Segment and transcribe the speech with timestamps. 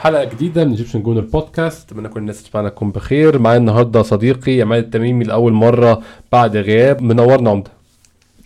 [0.00, 3.38] حلقة جديدة من Egyptian Gooner Podcast أتمنى كل الناس تسمعنا تكون بخير.
[3.38, 7.02] معايا النهارده صديقي عماد التميمي لأول مرة بعد غياب.
[7.02, 7.70] منورنا عمدة.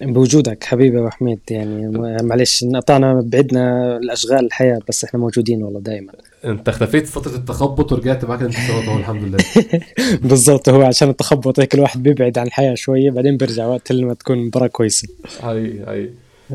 [0.00, 6.12] بوجودك حبيبي أبو حميد يعني معلش انقطعنا بعدنا الأشغال الحياة بس إحنا موجودين والله دائما
[6.44, 9.38] أنت اختفيت فترة التخبط ورجعت معاك اهو الحمد لله.
[10.28, 14.38] بالضبط هو عشان التخبط هيك الواحد بيبعد عن الحياة شوية بعدين بيرجع وقت لما تكون
[14.38, 15.08] مباراة كويسة.
[15.42, 16.10] هاي هاي.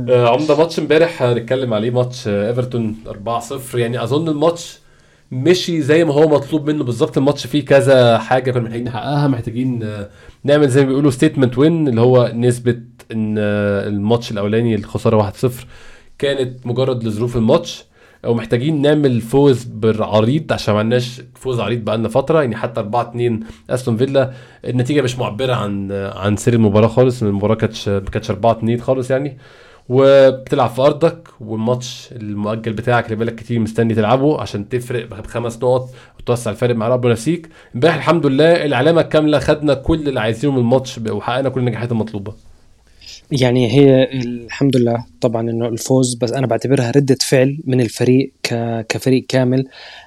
[0.10, 2.96] آه، عمدة ماتش امبارح هنتكلم عليه ماتش إيفرتون
[3.74, 4.80] 4-0 يعني أظن الماتش
[5.32, 6.84] مشي زي ما هو مطلوب منه.
[6.84, 10.10] بالظبط الماتش فيه كذا حاجة كنا محتاجين نحققها محتاجين آه،
[10.44, 12.80] نعمل زي ما بيقولوا statement win اللي هو نثبت
[13.12, 15.52] إن آه، الماتش الأولاني الخسارة 1-0
[16.20, 17.90] كانت مجرد لظروف الماتش.
[18.26, 22.42] أو محتاجين نعمل فوز بالعريض عشان ما عندناش فوز عريض بقالنا فترة.
[22.42, 24.34] يعني حتى 4 2 أستون فيلا
[24.66, 27.24] النتيجة مش معبرة عن آه، عن سير المباراة خالص.
[27.24, 29.38] المباراة كانتش ما كانتش 4 2 خالص يعني.
[29.90, 35.90] وبتلعب في أرضك والماتش المؤجل بتاعك اللي بالك كتير مستني تلعبه عشان تفرق بخمس نقط
[36.20, 40.60] وتوسع الفارق مع ربنا نفسيك امبارح الحمد لله العلامه الكامله خدنا كل اللي عايزينه من
[40.60, 42.49] الماتش وحققنا كل النجاحات المطلوبة.
[43.32, 48.32] يعني هي الحمد لله طبعا إنه الفوز بس أنا بعتبرها ردة فعل من الفريق
[48.90, 49.66] كفريق كامل.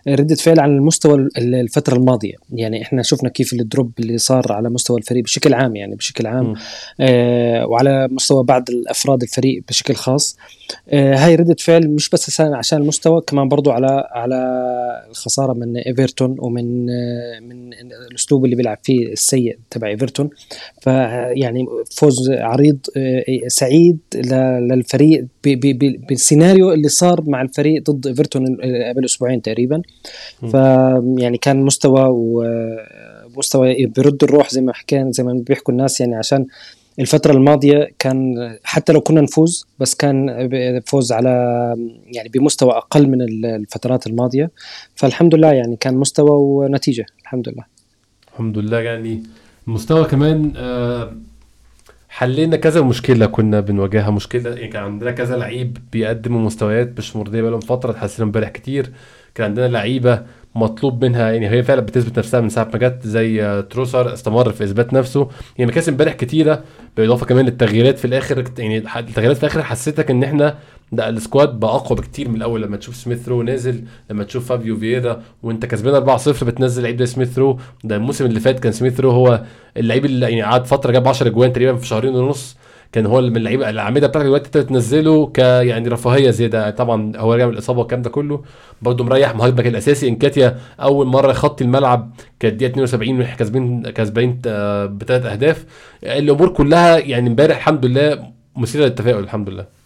[0.09, 2.35] ردة فعل على المستوى الفترة الماضية.
[2.53, 6.55] يعني إحنا شفنا كيف الدروب اللي صار على مستوى الفريق بشكل عام يعني بشكل عام
[7.01, 10.37] آه وعلى مستوى بعض الأفراد الفريق بشكل خاص.
[10.89, 14.37] آه هاي ردة فعل مش بس عشان المستوى كمان برضو على على
[15.11, 17.73] الخسارة من إيفرتون ومن آه من
[18.11, 20.31] الأسلوب اللي بيلعب فيه السيء تبع إيفرتون.
[20.83, 22.79] فيعني فوز عريض
[23.47, 23.99] سعيد
[24.71, 25.27] للفريق
[26.09, 28.57] بالسيناريو اللي صار مع الفريق ضد إيفرتون
[28.89, 29.83] قبل أسبوعين تقريبا.
[30.51, 36.47] فيعني كان مستوى ومستوى بيرد الروح زي ما حكينا زي ما بيحكوا الناس يعني عشان
[37.01, 40.49] الفترة الماضية كان حتى لو كنا نفوز بس كان
[40.87, 41.29] فوز على
[42.07, 44.51] يعني بمستوى أقل من الفترات الماضية.
[44.95, 47.65] فالحمد لله يعني كان مستوى ونتيجة الحمد لله.
[48.33, 49.23] الحمد لله يعني
[49.69, 51.17] المستوى كمان آه
[52.15, 57.43] حلينا كذا مشكلة كنا بنواجهها مشكلة يعني كان عندنا كذا لعيب بيقدموا مستويات مش مرضية
[57.43, 58.93] بقالهم فترة اتحسنوا امبارح كتير.
[59.35, 60.23] كان عندنا لعيبة
[60.55, 64.65] مطلوب منها يعني هي فعلا بتثبت نفسها من ساعة ما جت زي تروسر استمر في
[64.65, 65.29] إثبات نفسه.
[65.59, 66.63] يعني مكاسب امبارح كتيرة
[66.97, 70.59] بالإضافة كمان للتغييرات في الآخر يعني التغييرات في الآخر حسيتك إن إحنا
[70.93, 72.63] ده ال squad بقى أقوى بكتير من الأول.
[72.63, 77.07] لما تشوف سميث رو نازل لما تشوف فابيو فييرا وأنت كسبان 4-0 بتنزل لعيب زي
[77.07, 77.59] سميث رو.
[77.85, 79.43] ده الموسم اللي فات كان سميث رو هو
[79.77, 82.57] اللعيب اللي يعني قعد فترة جاب 10 أجوان تقريبا في شهرين ونص.
[82.93, 86.71] كان هو من اللعيبه الأعمدة بتاعتك دلوقتي انت تنزله ك يعني رفاهية زيادة.
[86.71, 88.43] طبعا هو راجع من الإصابة والكلام ده كله.
[88.83, 90.09] برده مريح مهاجمك الأساسي.
[90.09, 95.65] إنكاتيا أول مرة يخطي الملعب كانت دقيقة 72 وإحنا كاسبين كاسبين آه، بثلاث أهداف.
[96.05, 99.82] الأمور كلها يعني امبارح الحمد لله مثيرة للتفاؤل الحمد لله.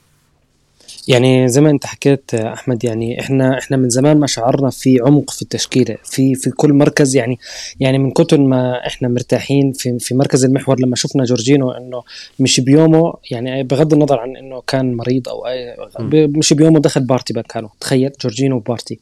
[1.09, 5.31] يعني زي ما انت حكيت أحمد يعني إحنا إحنا من زمان ما شعرنا في عمق
[5.31, 7.39] في التشكيلة في في كل مركز يعني
[7.81, 12.03] يعني من كتر ما إحنا مرتاحين في في مركز المحور لما شفنا جورجينو إنه
[12.41, 15.45] مش بيومه يعني بغض النظر عن إنه كان مريض أو
[16.11, 18.99] مش بيومه دخل بارتي مكانه تخيل جورجينو وبارتي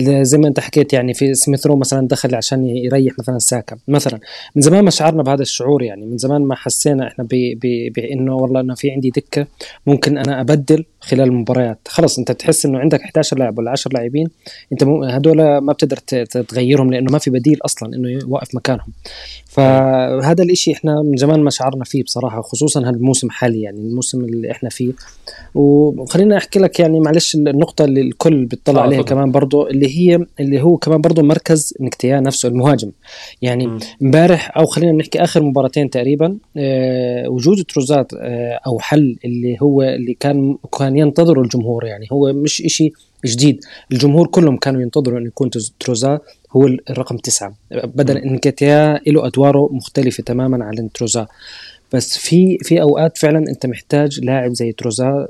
[0.00, 3.76] زي ما انت حكيت يعني في سميثرو مثلا دخل عشان يريح مثلا ساكا.
[3.88, 4.20] مثلا
[4.56, 7.28] من زمان ما شعرنا بهذا الشعور يعني من زمان ما حسينا إحنا
[7.96, 9.46] بإنه والله إنه في عندي دكة
[9.86, 11.78] ممكن أنا أبدل خلال المباريات.
[11.88, 14.28] خلص انت تحس انه عندك 11 لاعب ولا 10 لاعبين
[14.72, 15.96] انت هدول ما بتقدر
[16.42, 18.88] تغيرهم لأنه ما في بديل أصلا إنه يوقف مكانهم.
[19.46, 24.20] فهذا الإشي إحنا من زمان ما شعرنا فيه بصراحة خصوصا هذا الموسم الحالي يعني الموسم
[24.20, 24.92] اللي إحنا فيه.
[25.54, 30.62] وخلينا أحكي لك يعني معلش النقطة اللي الكل بيطلع عليها كمان برضه اللي هي اللي
[30.62, 32.90] هو كمان برضه مركز نكتيان نفسه المهاجم.
[33.42, 39.56] يعني امبارح أو خلينا نحكي آخر مباراتين تقريبا آه وجود تروزات آه أو حل اللي
[39.62, 40.96] هو اللي كان كان
[41.36, 42.06] ينتظره الجمهور يعني.
[42.12, 42.92] هو مش إشي
[43.26, 43.64] جديد.
[43.92, 45.50] الجمهور كلهم كانوا ينتظروا انه يكون
[45.80, 46.20] تروزا
[46.52, 47.54] هو الرقم تسعة.
[47.70, 51.26] بدل انكاتيا له أدواره مختلفة تماما عن تروزا.
[51.92, 55.28] بس في في أوقات فعلا أنت محتاج لاعب زي تروزا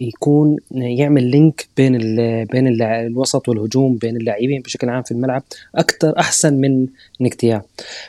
[0.00, 1.96] يكون يعمل لينك بين
[2.44, 5.42] بين ال الوسط والهجوم بين اللاعبين بشكل عام في الملعب
[5.74, 6.86] أكثر أحسن من
[7.20, 7.62] نكتيا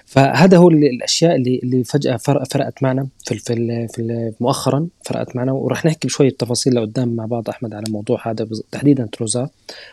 [0.05, 5.51] فهذا هو الأشياء اللي اللي فجأة فرقت معنا في في في مؤخرا فرقت معنا.
[5.51, 9.49] وراح نحكي بشوية تفاصيل لقدام مع بعض أحمد على الموضوع هذا تحديدا تروزا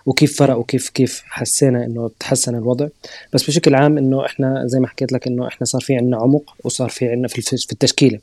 [0.06, 2.88] وكيف فرق وكيف كيف حسينا إنه تحسن الوضع.
[3.32, 6.54] بس بشكل عام إنه إحنا زي ما حكيت لك إنه إحنا صار في عندنا عمق
[6.64, 8.19] وصار في عندنا في في التشكيلة.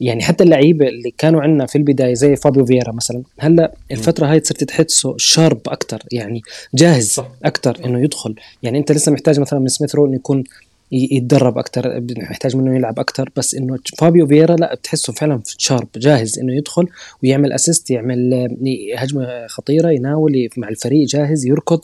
[0.00, 4.40] يعني حتى اللعيبة اللي كانوا عندنا في البداية زي فابيو فييرا مثلا هلأ الفترة هاي
[4.44, 6.42] صرت تحسه sharp أكثر يعني
[6.74, 8.34] جاهز أكثر إنه يدخل.
[8.62, 10.44] يعني أنت لسه محتاج مثلا من سميث رو إنه يكون
[10.92, 16.38] يتدرب أكثر محتاج منه يلعب أكثر بس إنه فابيو فييرا لأ بتحسه فعلا sharp جاهز
[16.38, 16.86] إنه يدخل
[17.22, 18.48] ويعمل assist يعمل
[18.96, 21.80] هجمة خطيرة يناول مع الفريق جاهز يركض.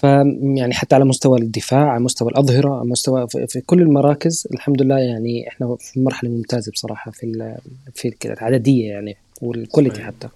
[0.00, 4.98] فيعني حتى على مستوى الدفاع على مستوى الأظهرة على مستوى في كل المراكز الحمد لله
[4.98, 7.56] يعني إحنا في مرحلة ممتازة بصراحة في
[7.94, 10.28] في العدديه يعني وال quality حتى.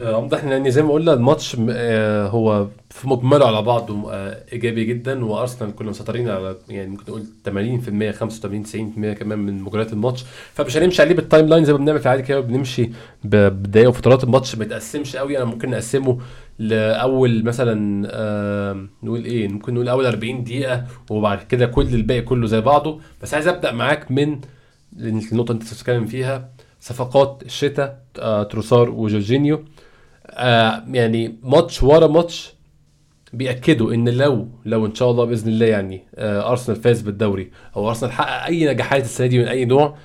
[0.00, 4.84] واضح إن يعني زي ما قلنا الماتش آه، هو في مجمله على بعضه آه، إيجابي
[4.84, 7.24] جدا وأرسنال كنا مسيطرين على يعني ممكن نقول
[8.12, 10.24] 80% 85 90% كمان من مجريات الماتش.
[10.54, 12.90] فمش هنمشي عليه بال timeline زي ما بنعمل في العادي كده بنمشي
[13.24, 16.18] بدقايق وفترات الماتش ما يتقسمش قوي أنا ممكن نقسمه
[16.58, 22.46] لأول مثلا آه نقول إيه ممكن نقول أول 40 دقيقة وبعد كده كل الباقي كله
[22.46, 23.00] زي بعضه.
[23.22, 24.40] بس عايز أبدأ معاك من
[25.00, 29.64] النقطة اللي أنت بتتكلم فيها صفقات الشتاء آه تروسار وجورجينيو.
[30.30, 32.54] آه يعني ماتش ورا ماتش
[33.32, 37.88] بيأكدوا إن لو لو إن شاء الله بإذن الله يعني آه أرسنال فاز بالدوري أو
[37.88, 39.96] أرسنال حقق أي نجاحات السنة دي من أي نوع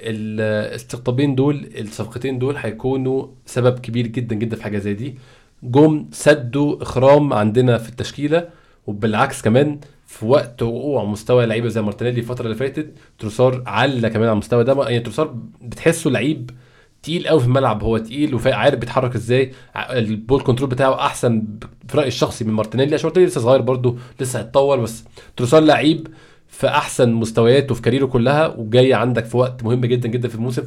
[0.00, 5.18] الاستقطابين دول الصفقتين دول هيكونوا سبب كبير جدا جدا في حاجة زي دي.
[5.64, 8.48] جم سدوا إخرام عندنا في التشكيلة
[8.86, 14.22] وبالعكس كمان في وقت وقوع مستوى لعيبة زي مارتينيلي الفترة اللي فاتت تروسار على كمان
[14.22, 14.82] على المستوى ده.
[14.82, 16.50] يعني تروسار بتحسه لعيب
[17.02, 19.52] تقيل قوي في الملعب هو تقيل وعارف بيتحرك إزاي.
[19.76, 21.44] ال ball control بتاعه أحسن
[21.88, 25.04] في رأيي الشخصي من مارتينيلي عشان مارتينيلي لسه صغير برده لسه هيتطور بس
[25.36, 26.08] تروسار لعيب
[26.58, 30.34] في أحسن مستوياته في career ه كلها وجاي عندك في وقت مهم جدا جدا في
[30.34, 30.62] الموسم.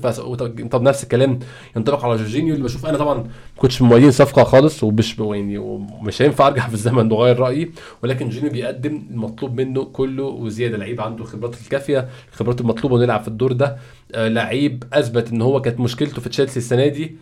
[0.71, 1.39] طب نفس الكلام
[1.75, 3.23] ينطبق على جورجينيو اللي بشوف أنا طبعا ما
[3.57, 7.71] كنتش من موالين صفقة خالص ومش يعني ومش هينفع أرجع في الزمن واغير رأيي.
[8.03, 13.21] ولكن جورجينيو بيقدم المطلوب منه كله وزيادة لعيب عنده الخبرات الكافية الخبرات المطلوبة إنه يلعب
[13.21, 13.77] في الدور ده.
[14.15, 17.15] لعيب أثبت إن هو كانت مشكلته في تشيلسي السنة دي.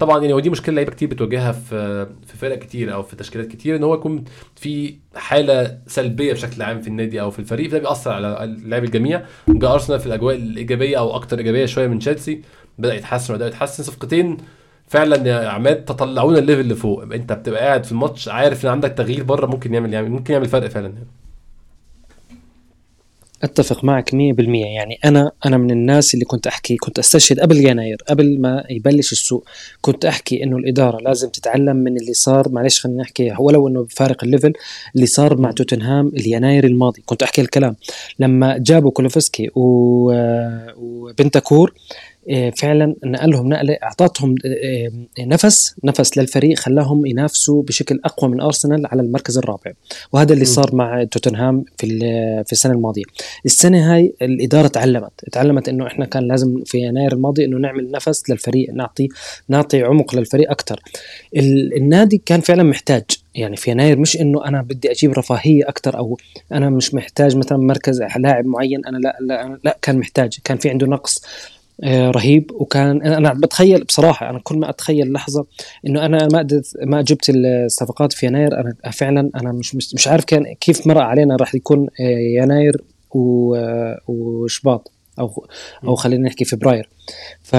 [0.00, 3.76] طبعا يعني ودي مشكلة لعيبة كتير بتواجهها في في فرق كتير أو في تشكيلات كتير
[3.76, 4.24] إن هو يكون
[4.56, 7.70] في حالة سلبية بشكل عام في النادي أو في الفريق.
[7.70, 9.22] ده بيأثر على لعيب الجميع.
[9.48, 12.42] جاء أرسنال في الأجواء الإيجابية أو أكتر إيجابية شوية من تشيلسي.
[12.78, 13.82] بدأ يتحسن وبدأ يتحسن.
[13.82, 14.36] صفقتين
[14.86, 17.02] فعلا يا عماد طلعونا ال level اللي فوق.
[17.02, 20.48] أنت بتبقى قاعد في الماتش عارف إن عندك تغيير بره ممكن يعمل يعني ممكن يعمل
[20.48, 20.86] فرق فعلا.
[20.86, 21.06] يعني.
[23.42, 24.14] أتفق معك 100%
[24.74, 29.12] يعني أنا أنا من الناس اللي كنت أحكي كنت أستشهد قبل يناير قبل ما يبلش
[29.12, 29.44] السوق
[29.80, 34.24] كنت أحكي إنه الإدارة لازم تتعلم من اللي صار معلش خلينا نحكي ولو إنه بفارق
[34.24, 34.52] ال level
[34.94, 37.02] اللي صار مع توتنهام اليناير الماضي.
[37.06, 37.76] كنت أحكي الكلام.
[38.18, 39.50] لما جابوا كولوفسكي
[40.76, 41.74] وبنتاكور آه،
[42.56, 44.90] فعلا نقلهم نقله أعطتهم آه،
[45.20, 49.72] آه، نفس نفس للفريق خلاهم ينافسوا بشكل أقوى من أرسنال على المركز الرابع.
[50.12, 51.98] وهذا اللي صار مع توتنهام في
[52.46, 53.02] في السنة الماضية.
[53.46, 58.30] السنة هاي الإدارة تعلمت تعلمت إنه إحنا كان لازم في يناير الماضي إنه نعمل نفس
[58.30, 59.08] للفريق نعطي
[59.48, 60.80] نعطي عمق للفريق أكثر
[61.76, 63.04] النادي كان فعلا محتاج
[63.34, 66.18] يعني في يناير مش إنه أنا بدي أجيب رفاهية أكثر أو
[66.52, 70.70] أنا مش محتاج مثلا مركز لاعب معين أنا لا لا, لا كان محتاج كان في
[70.70, 71.22] عنده نقص.
[71.24, 72.50] آه، رهيب.
[72.54, 75.46] وكان أنا بتخيل بصراحة أنا كل ما أتخيل لحظة
[75.86, 76.46] إنه أنا ما
[76.82, 81.36] ما جبت الصفقات في يناير أنا فعلا أنا مش مش عارف كان كيف مر علينا
[81.36, 82.82] راح يكون آه، يناير
[84.08, 84.92] وشباط.
[85.18, 85.46] أو
[85.84, 86.88] أو خلينا نحكي فبراير.
[87.42, 87.56] ف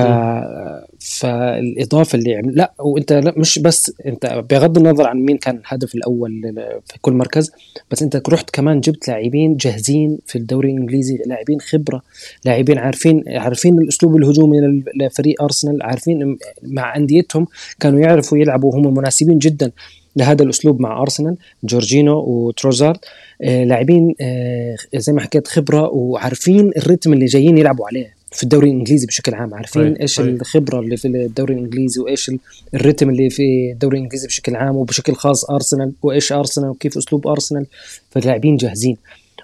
[0.99, 5.95] فالإضافة اللي عمل لا وأنت لا مش بس أنت بغض النظر عن مين كان الهدف
[5.95, 6.41] الأول
[6.85, 7.51] في كل مركز
[7.91, 12.01] بس أنت رحت كمان جبت لاعبين جاهزين في الدوري الإنجليزي لاعبين خبرة
[12.45, 14.57] لاعبين عارفين عارفين الأسلوب الهجومي
[14.95, 17.47] لفريق أرسنال عارفين مع أنديتهم
[17.79, 19.71] كانوا يعرفوا يلعبوا هم مناسبين جدا
[20.15, 22.97] لهذا الأسلوب مع أرسنال جورجينو وتروزارد.
[22.97, 22.99] آه
[23.43, 29.07] لاعبين آه زي ما حكيت خبرة وعارفين الريتم اللي جايين يلعبوا عليه في الدوري الإنجليزي
[29.07, 30.01] بشكل عام عارفين طيب.
[30.01, 30.41] إيش طيب.
[30.41, 32.31] الخبرة اللي في الدوري الإنجليزي وإيش
[32.73, 37.65] الريتم اللي في الدوري الإنجليزي بشكل عام وبشكل خاص أرسنال وإيش أرسنال وكيف أسلوب أرسنال
[38.11, 38.97] فاللاعبين جاهزين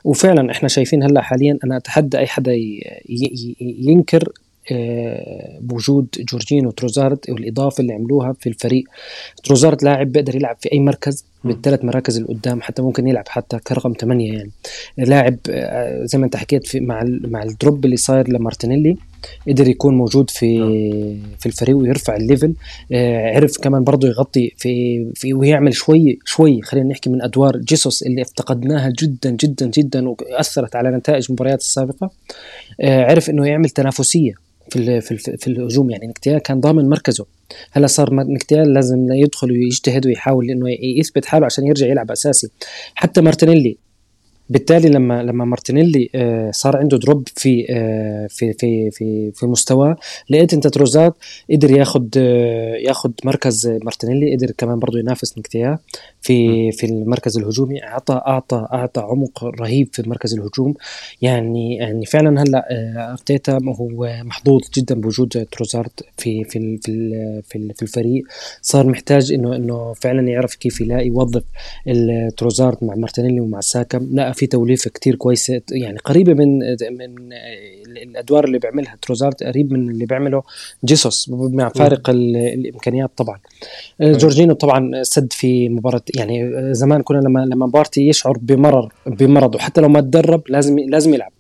[0.04, 2.52] وفعلا إحنا شايفين هلأ حاليا أنا أتحدى أي حدا
[3.62, 4.32] ينكر
[4.72, 8.84] آه، بوجود جورجينو تروزارد والإضافة اللي عملوها في الفريق
[9.44, 13.60] تروزارد لاعب بيقدر يلعب في أي مركز بالثلاث مراكز اللي قدام حتى ممكن يلعب حتى
[13.60, 14.52] كرقم ثمانية يعني.
[14.98, 18.98] لاعب آه، زي ما انت حكيت في مع مع الدروب اللي صاير لمارتينيلي
[19.48, 20.60] قدر يكون موجود في
[21.40, 22.54] في الفريق ويرفع ال level.
[22.92, 28.04] آه، عرف كمان برضه يغطي في في ويعمل شوي شوي خلينا نحكي من أدوار جيسوس
[28.04, 32.12] اللي افتقدناها جدا جدا جدا وأثرت على نتائج المباريات السابقة.
[32.84, 34.34] عرف إنه يعمل تنافسية
[34.70, 36.08] في في, في الهجوم يعني.
[36.08, 37.26] نكتيا كان ضامن مركزه.
[37.72, 40.66] هلا صار نكتيا لازم يدخل ويجتهد ويحاول إنه
[41.00, 42.48] يثبت حاله عشان يرجع يلعب أساسي.
[42.96, 43.78] حتى مارتينيلي
[44.50, 49.98] بالتالي لما لما مارتينيلي آه، صار عنده drop في آه، في في في في مستواه
[50.30, 51.16] لقيت انت تروزارد
[51.52, 55.80] قدر ياخذ آه، ياخذ مركز مارتينيلي قدر كمان برضه ينافس نكتيا
[56.22, 60.74] في في المركز الهجومي أعطى أعطى أعطى عمق رهيب في المركز الهجوم.
[61.22, 62.68] يعني يعني فعلا هلأ
[63.12, 66.78] أرتيتا هو محظوظ جدا بوجود تروزارد في في
[67.44, 68.24] في في الفريق.
[68.62, 71.44] صار محتاج إنه إنه فعلا يعرف كيف يلاقي يوظف
[71.88, 73.98] التروزارد مع مارتينيلي ومع ساكا.
[73.98, 76.60] لا في توليفة كتير كويسة يعني قريبة من
[76.98, 77.34] من
[77.88, 80.44] الأدوار اللي بيعملها تروزارد قريب من اللي بيعمله
[80.86, 83.40] جيسوس مع فارق الإمكانيات طبعا.
[84.02, 89.82] جورجينو طبعا سد في مباراة يعني زمان كنا لما لما بارتي يشعر بمرض بمرض وحتى
[89.82, 91.32] لو ما تدرب لازم لازم يلعب.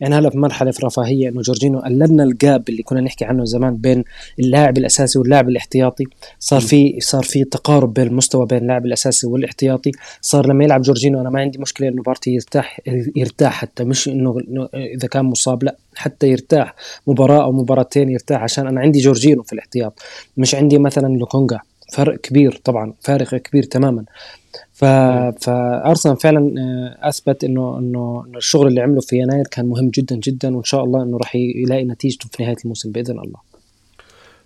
[0.00, 3.44] يعني هلا في مرحلة في رفاهية إنه جورجينو قللنا ال gap اللي كنا نحكي عنه
[3.44, 4.04] زمان بين
[4.38, 6.04] اللاعب الأساسي واللاعب الاحتياطي.
[6.38, 9.92] صار في صار في تقارب بين المستوى بين اللاعب الأساسي والاحتياطي.
[10.20, 12.80] صار لما يلعب جورجينو أنا ما عندي مشكلة إنه بارتي يرتاح
[13.16, 14.36] يرتاح حتى مش إنه
[14.74, 16.74] إذا كان مصاب لا حتى يرتاح.
[17.06, 20.00] مباراة أو مباراتين يرتاح عشان أنا عندي جورجينو في الاحتياط.
[20.36, 21.58] مش عندي مثلا لوكونجا.
[21.92, 24.04] فرق كبير طبعا فارق كبير تماما.
[24.72, 24.84] ف...
[25.44, 30.56] فارسنال فعلا آه، أثبت إنه إنه الشغل اللي عمله في يناير كان مهم جدا جدا
[30.56, 33.38] وإن شاء الله إنه راح يلاقي نتيجته في نهاية الموسم بإذن الله.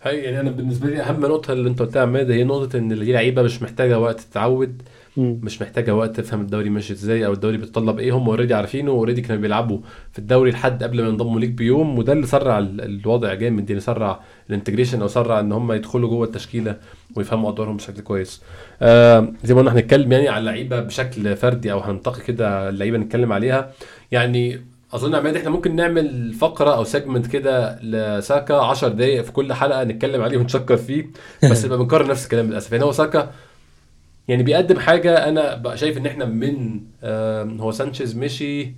[0.03, 3.13] هي يعني أنا بالنسبة لي أهم نقطة اللي أنت قلتها عماد هي نقطة إن اللي
[3.13, 4.83] لعيبه مش محتاجة وقت تتعود.
[5.17, 8.17] مش محتاجة وقت تفهم الدوري ماشي إزاي أو الدوري بيتطلب إيه.
[8.17, 9.79] هم already عارفينه و already كانوا بيلعبوا
[10.13, 14.21] في الدوري لحد قبل ما ينضموا ليك بيوم وده اللي سرع الوضع جامد يعني سرع
[14.51, 16.77] ال integration أو سرع إن هم يدخلوا جوه التشكيلة
[17.17, 18.43] ويفهموا أدوارهم بشكل كويس.
[18.83, 23.33] آه زي ما قلنا هنتكلم يعني على اللعيبة بشكل فردي أو هننتقي كده اللعيبة نتكلم
[23.33, 23.73] عليها.
[24.13, 24.61] يعني
[24.95, 29.85] أظن عماد إحنا ممكن نعمل فقرة أو segment كده لساكا 10 دقائق في كل حلقة
[29.85, 31.07] نتكلم عليه ونشكر فيه
[31.51, 32.73] بس بنكرر نفس الكلام للأسف.
[32.73, 33.31] يعني هو ساكا
[34.31, 38.73] يعني بيقدم حاجة أنا بقى شايف إن إحنا من آه هو سانشيز مشي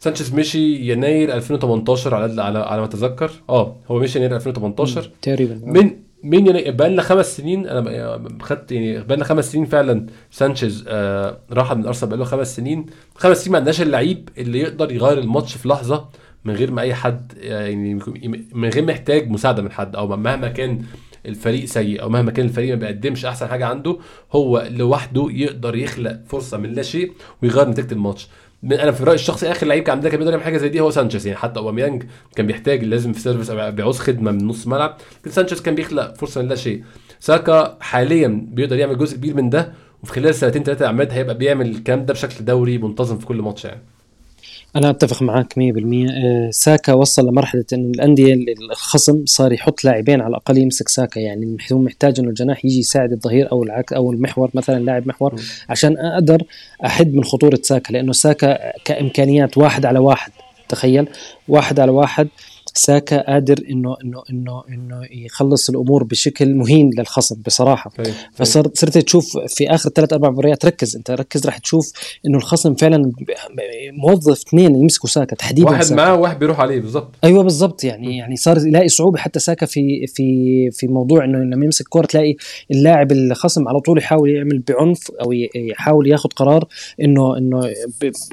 [0.00, 3.30] سانشيز مشي يناير 2018 على على على ما أتذكر.
[3.48, 5.90] آه هو مشي يناير 2018 تقريبا من
[6.22, 10.84] من يناير بقى لنا خمس سنين أنا خدت يعني بقى لنا خمس سنين فعلا سانشيز
[10.88, 12.86] آه راح من ارسنال بقى له خمس سنين.
[13.14, 16.08] خمس سنين ما عندناش اللعيب اللي يقدر يغير الماتش في لحظة
[16.44, 17.94] من غير ما أي حد يعني
[18.52, 20.82] من غير محتاج مساعدة من حد أو مهما كان
[21.28, 23.96] الفريق سيء أو مهما كان الفريق ما بيقدمش أحسن حاجة عنده
[24.32, 28.28] هو لوحده يقدر يخلق فرصة من لا شيء ويغير نتيجة الماتش.
[28.64, 30.90] أنا في رأيي الشخصي آخر لعيب كان عندنا كان بيقدر يعمل حاجة زي دي هو
[30.90, 31.26] سانشيز.
[31.26, 32.02] يعني حتى أوباميانج
[32.36, 36.42] كان بيحتاج لازم في service بيعوز خدمة من نص ملعب لكن سانشيز كان بيخلق فرصة
[36.42, 36.84] من لا شيء.
[37.20, 41.70] ساكا حاليا بيقدر يعمل جزء كبير من ده وفي خلال سنتين ثلاثة عماد هيبقى بيعمل
[41.70, 43.82] الكلام ده بشكل دوري منتظم في كل ماتش يعني.
[44.76, 48.34] أنا أتفق معك 100% آه، ساكا وصل لمرحلة انه الأندية
[48.70, 51.20] الخصم صار يحط لاعبين على الأقل يمسك ساكا.
[51.20, 55.40] يعني هو محتاج إنه الجناح يجي يساعد الظهير أو العك أو المحور مثلا لاعب محور
[55.68, 56.42] عشان أقدر
[56.84, 57.92] أحد من خطورة ساكا.
[57.92, 60.32] لأنه ساكا كإمكانيات واحد على واحد
[60.68, 61.08] تخيل؟
[61.48, 62.28] واحد على واحد
[62.78, 67.90] ساكا قادر انه انه انه إنه يخلص الأمور بشكل مهين للخصم بصراحة.
[67.98, 68.14] طيب.
[68.34, 71.92] فصرت صرت تشوف في آخر ثلاث أربع مباريات ركز أنت ركز راح تشوف
[72.26, 73.12] إنه الخصم فعلا
[73.92, 78.36] موظف اثنين يمسكوا ساكا تحديدا واحد معاه وواحد بيروح عليه بالظبط أيوه بالظبط يعني يعني
[78.36, 82.36] صار يلاقي صعوبة حتى ساكا في في في موضوع إنه لما يمسك كورة تلاقي
[82.70, 86.64] اللاعب الخصم على طول يحاول يعمل بعنف أو يحاول ياخذ قرار
[87.02, 87.70] انه إنه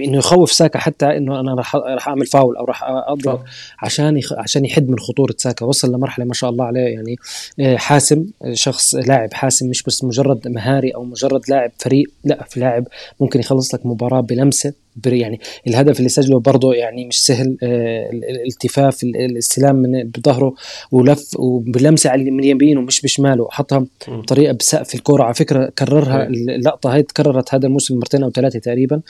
[0.01, 3.43] إنه يخوف ساكا حتى إنه أنا راح راح أعمل فاول أو راح أضرب
[3.79, 4.32] عشان يخ...
[4.37, 5.65] عشان يحد من خطورة ساكا.
[5.65, 7.15] وصل لمرحلة ما شاء الله عليه يعني
[7.59, 12.59] آه، حاسم شخص لاعب حاسم مش بس مجرد مهاري أو مجرد لاعب فريق لا في
[12.59, 12.87] لاعب
[13.19, 14.73] ممكن يخلص لك مباراة بلمسة.
[15.05, 20.53] يعني الهدف اللي سجله برضه يعني مش سهل آه، الالتفاف الاستلام من بظهره
[20.91, 25.23] ولف وبلمسه على من يمينه مش بشماله حطها بطريقة بسقف الكورة.
[25.23, 29.01] على فكرة كررها اللقطة هاي تكررت هذا الموسم مرتين أو ثلاثة تقريبا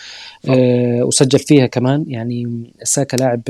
[0.49, 1.03] آه.
[1.03, 2.05] وسجل فيها كمان.
[2.07, 3.41] يعني ساكا لاعب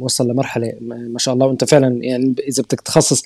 [0.00, 1.46] وصل لمرحلة ما شاء الله.
[1.46, 3.22] وأنت فعلا يعني إذا بدك تخصص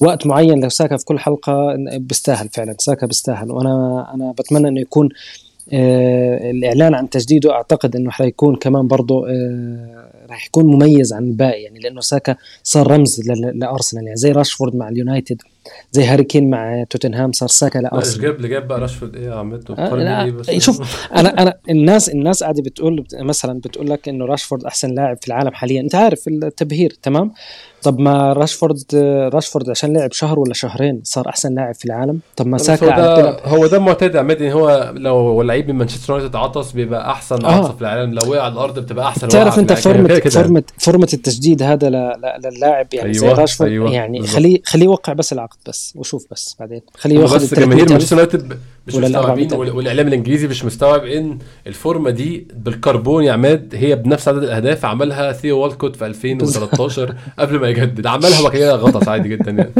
[0.00, 2.74] وقت معين لساكا في كل حلقة بيستاهل فعلا.
[2.78, 3.50] ساكا بيستاهل.
[3.50, 10.19] وأنا أنا بتمنى إنه يكون آه، الإعلان عن تجديده أعتقد إنه حيكون كمان برضه آه،
[10.30, 13.20] راح يكون مميز عن الباقي يعني لأنه ساكا صار رمز
[13.54, 15.42] لأرسنال يعني زي راشفورد مع اليونايتد
[15.92, 18.22] زي هاري كين مع توتنهام صار ساكا لأرسنال.
[18.22, 20.50] جاب اللي جاب بقى راشفورد؟ إيه يا عمته آه إيه بس.
[20.50, 25.28] شوف أنا أنا الناس الناس قاعدة بتقول مثلا بتقول لك إنه راشفورد أحسن لاعب في
[25.28, 25.80] العالم حاليا.
[25.80, 27.32] أنت عارف التبهير تمام؟
[27.82, 28.82] طب ما راشفورد
[29.34, 33.16] راشفورد عشان لعب شهر ولا شهرين صار أحسن لاعب في العالم؟ طب ما ساكا هو
[33.16, 37.48] ده هو ده معتاد عماد هو لو لعيب من مانشستر يونايتد عطس بيبقى أحسن آه.
[37.52, 38.14] عطس في العالم.
[38.14, 41.62] لو وقع على الأرض بتبقى أحسن تعرف أنت form ة form ه form ه التجديد
[41.62, 43.12] هذا للاعب يعني أيوة.
[43.12, 43.92] زي راشفورد أيوة.
[43.92, 48.16] يعني خليه خليه يوقع بس العقد بس وشوف بس بعدين خليه ياخذ بس جماهير مانشستر
[48.16, 48.58] يونايتد
[48.90, 53.24] مش ولا ال 400 مستوعبين والإعلام الإنجليزي مش مستوعب إن ال form ة دي بالكربون
[53.24, 58.06] يا عماد هي بنفس عدد الأهداف عملها ثيو والكوت في 2013 قبل ما يجدد.
[58.06, 59.72] عملها وكده غطس عادي جدا يعني.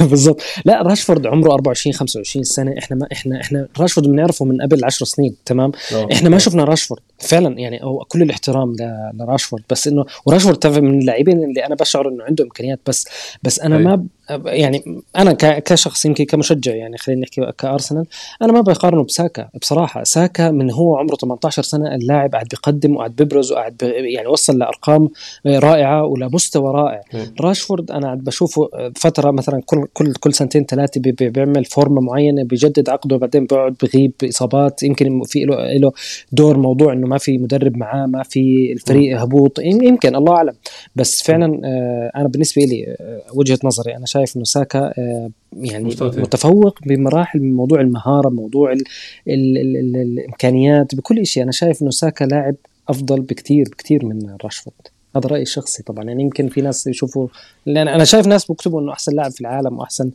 [0.10, 0.40] بالضبط.
[0.64, 2.74] لا راشفورد عمره 24 25 سنة.
[2.78, 6.08] إحنا ما إحنا إحنا راشفورد بنعرفه من قبل 10 سنين تمام؟ آه.
[6.12, 7.00] إحنا ما شفنا راشفورد.
[7.18, 8.76] فعلا يعني هو كل الاحترام
[9.14, 9.62] لراشفورد.
[9.70, 12.80] بس إنه وراشفورد من اللاعبين اللي أنا بشعر إنه عنده إمكانيات.
[12.86, 13.08] بس
[13.42, 13.82] بس أنا أي.
[13.82, 14.06] ما
[14.46, 18.06] يعني أنا كشخص يمكن كمشجع يعني خلينا نحكي كأرسنال
[18.42, 23.16] أنا ما بقارنه بساكا بصراحة ساكا من هو عمره 18 سنة اللاعب قاعد بيقدم وقاعد
[23.16, 25.08] بيبرز وقاعد بي يعني وصل لأرقام
[25.46, 27.00] رائعة ولمستوى رائع.
[27.14, 27.34] مم.
[27.40, 31.93] راشفورد أنا قاعد بشوفه فترة مثلا كل كل كل سنتين ثلاثة بي- بي- بيعمل form
[31.93, 35.92] ة معينة بيجدد عقده بعدين بيقعد بغيب بإصابات يمكن في له له
[36.32, 40.52] دور موضوع إنه ما في مدرب معاه ما في الفريق هبوط يم- يمكن الله أعلم.
[40.96, 45.94] بس فعلا آه، أنا بالنسبة لي آه، وجهة نظري أنا شايف إنه ساكا آه، يعني
[45.94, 46.10] تاني.
[46.22, 48.84] متفوق بمراحل من موضوع المهارة موضوع ال
[49.28, 52.54] ال ال ال الإمكانيات بكل شيء أنا شايف إنه ساكا لاعب
[52.88, 54.76] أفضل بكثير بكثير من راشفورد.
[55.16, 56.04] هذا رايي الشخصي طبعا.
[56.04, 57.28] يعني يمكن في ناس يشوفوا
[57.66, 60.10] لأن أنا شايف ناس بيكتبوا إنه أحسن لاعب في العالم وأحسن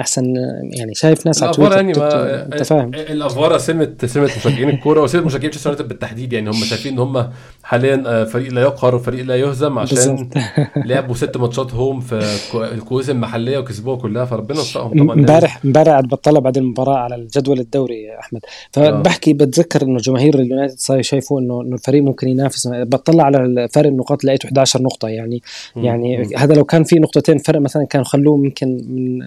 [0.00, 5.02] أحسن يعني شايف ناس على تويتر يعني ما أنت فاهم الافوار سمت سمت مشجعين الكورة
[5.02, 7.30] وسمت مشجعين يونايتد بالتحديد يعني هم شايفين إن هم
[7.62, 10.28] حاليا آه، فريق لا يقهر وفريق لا يهزم عشان.
[10.86, 15.16] لعبوا ست ماتشات هوم في الكؤوس المحلية وكسبوها كلها فربنا يوفقهم طبعا.
[15.16, 18.40] امبارح امبارح قاعد بطلع بعد المباراة على الجدول الدوري يا أحمد
[18.72, 23.86] فبحكي بتذكر إنه جماهير اليونايتد صار شايفوا انه إنه الفريق ممكن ينافس بطلع على فرق
[23.86, 25.42] النقاط لقيته 11 نقطة يعني.
[25.76, 26.28] يعني.
[26.36, 29.18] هذا لو كان في نقطتين فرق مثلا كانوا خلوه يمكن من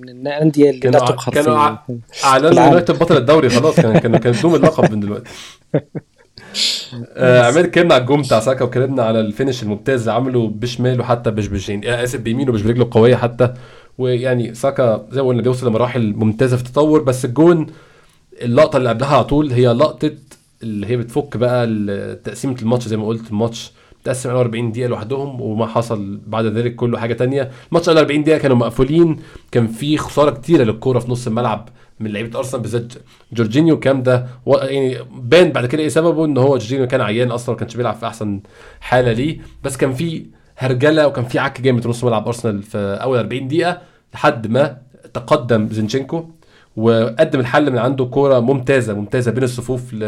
[0.00, 1.76] من من الأندية اللي لا تقهر كانوا
[2.24, 2.64] أعلنوا.
[2.64, 5.30] يونايتد بطل الدوري خلاص كان كان كان دوم اللقب من دلوقتي.
[7.16, 11.04] آه عماد اتكلمنا على الجون بتاع ساكا واتكلمنا على ال finish الممتاز اللي عمله بشماله
[11.04, 13.54] حتى مش بيمين آه آسف بيمينه مش برجله القوية حتى.
[13.98, 17.66] ويعني ساكا زي ما قلنا بيوصل لمراحل ممتازة في التطور بس الجون
[18.42, 20.10] اللقطة اللي قبلها على طول هي لقطة
[20.62, 21.66] اللي هي بتفك بقى
[22.24, 23.72] تقسيمة الماتش زي ما قلت الماتش
[24.04, 27.50] تقسم على 40 دقيقة لوحدهم وما حصل بعد ذلك كله حاجة تانية.
[27.68, 29.16] الماتش على 40 دقيقة كانوا مقفولين.
[29.52, 31.68] كان في خسارة كتيرة للكورة في نص الملعب
[32.00, 32.92] من لعيبة أرسنال بالذات
[33.32, 33.78] جورجينيو.
[33.80, 37.58] كام ده يعني بان بعد كده إيه سببه؟ إن هو جورجينيو كان عيان أصلا ما
[37.58, 38.40] كانش بيلعب في أحسن
[38.80, 39.38] حالة ليه.
[39.64, 40.26] بس كان في
[40.58, 43.78] هرجلة وكان في عك جامد في نص ملعب أرسنال في أول 40 دقيقة
[44.14, 44.76] لحد ما
[45.14, 46.24] تقدم زينشينكو
[46.76, 49.98] وقدم الحل من عنده كورة ممتازة ممتازة بين الصفوف ل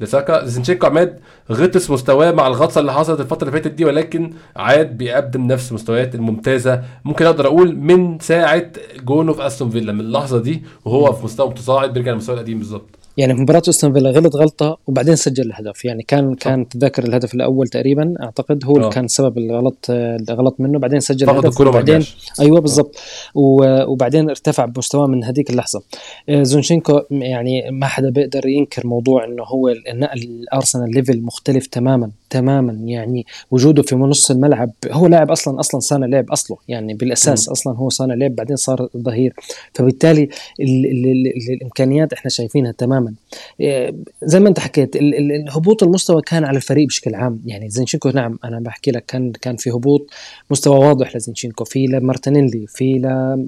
[0.00, 0.44] لساكا.
[0.44, 1.20] زينشينكو عماد
[1.52, 6.14] غطس مستواه مع الغطسة اللي حصلت الفترة اللي فاتت دي ولكن عاد بيقدم نفس المستويات
[6.14, 6.82] الممتازة.
[7.04, 8.66] ممكن أقدر أقول من ساعة
[9.04, 12.99] جونه في أستون فيلا من اللحظة دي وهو في مستوى متصاعد بيرجع للمستوى القديم بالظبط.
[13.16, 15.84] يعني في مباراة أستون فيلا غلط غلطة وبعدين سجل الهدف.
[15.84, 18.90] يعني كان كان تذكر الهدف الأول تقريبا أعتقد هو اللي آه.
[18.90, 20.78] كان سبب الغلط اللي غلط منه.
[20.78, 22.04] بعدين سجل الهدف وبعدين
[22.40, 22.96] أيوه بالضبط.
[23.34, 25.82] و- وبعدين ارتفع بمستواه من هذيك اللحظة.
[26.28, 32.10] آه، زينشينكو يعني ما حدا بيقدر ينكر موضوع إنه هو النقل الأرسنال level مختلف تماما.
[32.30, 32.72] تماما.
[32.84, 36.56] يعني وجوده في نص الملعب هو لاعب أصلا أصلا صانع لعب أصله.
[36.68, 37.52] يعني بالأساس مم.
[37.52, 39.34] أصلا هو صانع لعب بعدين صار ظهير.
[39.74, 43.14] فبالتالي ال ال ال ال الإمكانيات إحنا شايفينها تماما.
[43.60, 47.40] آه، زي ما أنت حكيت الهبوط المستوى كان على الفريق بشكل عام.
[47.46, 50.10] يعني زينشينكو نعم أنا بحكي لك كان كان في هبوط
[50.50, 51.64] مستوى واضح لزينشينكو.
[51.64, 52.98] في لمارتينيلي في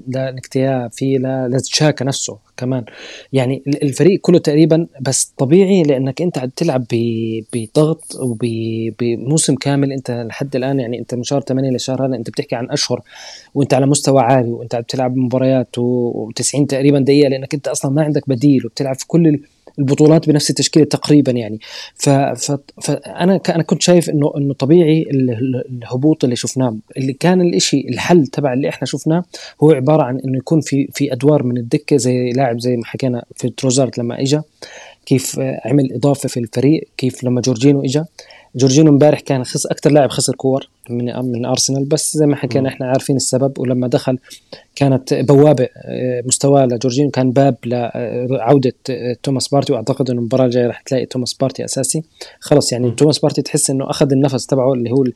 [0.07, 1.17] لنكتيا في
[1.51, 2.83] لتشاكا نفسه كمان.
[3.33, 6.85] يعني ال- الفريق كله تقريبا بس طبيعي لأنك أنت عم تلعب
[7.53, 8.15] بضغط
[9.01, 12.69] وبموسم كامل انت لحد الآن يعني انت من شهر 8 لشهر هذا انت بتحكي عن
[12.71, 13.01] أشهر
[13.55, 18.03] وانت على مستوى عالي وانت عم تلعب مباريات و90 تقريبا دقيقة لأنك انت أصلا ما
[18.03, 19.39] عندك بديل وبتلعب في كل
[19.79, 21.59] البطولات بنفس التشكيلة تقريبا يعني
[21.95, 22.09] ف...
[22.81, 23.39] فانا.
[23.49, 28.27] أنا كنت شايف إنه إنه طبيعي ال- ال- الهبوط اللي شفناه اللي كان الإشي الحل
[28.27, 29.23] تبع اللي إحنا شفناه
[29.63, 33.23] هو عبارة عن إنه يكون في في أدوار من الدكة زي لاعب زي ما حكينا
[33.35, 34.39] في تروزارت لما اجى
[35.05, 38.03] كيف عمل إضافة في الفريق كيف لما جورجينو اجى
[38.55, 42.69] جورجينو امبارح كان خس أكثر لاعب خسر كور من من أرسنال بس زي ما حكينا
[42.69, 44.17] إحنا عارفين السبب ولما دخل
[44.75, 49.73] كانت بوابة آه، مستواه لجورجينو كان باب لعودة آه، توماس بارتي.
[49.73, 52.03] وأعتقد إنه المباراة الجاية رح تلاقي توماس بارتي أساسي.
[52.39, 52.91] خلص يعني م.
[52.95, 55.13] توماس بارتي تحس إنه أخذ النفس تبعه اللي هو ال-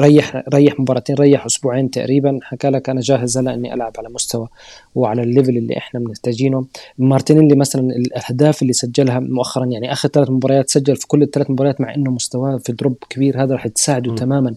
[0.00, 2.38] ريح ريح مباراتين ريح أسبوعين تقريبا.
[2.42, 4.48] حكى لك أنا جاهز هلأ إني ألعب على مستوى
[4.94, 6.64] وعلى ال level اللي إحنا محتاجينه
[6.98, 11.80] مارتينيلي مثلا الأهداف اللي سجلها مؤخرا يعني آخر ثلاث مباريات سجل في كل الثلاث مباريات
[11.80, 14.14] مع إنه مستواه في drop كبير هذا رح تساعده م.
[14.14, 14.54] تماما.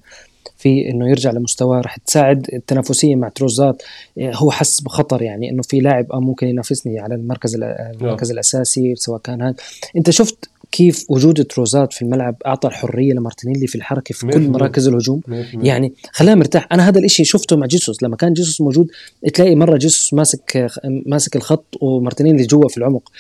[0.58, 3.84] في إنه يرجع لمستواه رح تساعد التنافسية مع تروزات
[4.18, 7.60] إيه، هو حس بخطر يعني إنه في لاعب آه ممكن ينافسني على المركز الأ-
[8.02, 9.56] المركز الأساسي سواء كان هذا.
[9.98, 14.88] أنت شفت كيف وجود تروزات في الملعب أعطى الحرية لمارتينيلي في الحركة في كل مراكز
[14.88, 15.22] الهجوم؟
[15.64, 16.68] يعني خلاه مرتاح.
[16.72, 18.04] أنا هذا الإشي شفته مع جيسوس.
[18.04, 18.88] لما كان جيسوس موجود
[19.34, 20.68] تلاقي مرة جيسوس ماسك
[21.06, 23.12] ماسك الخط ومارتينيلي جوا في العمق.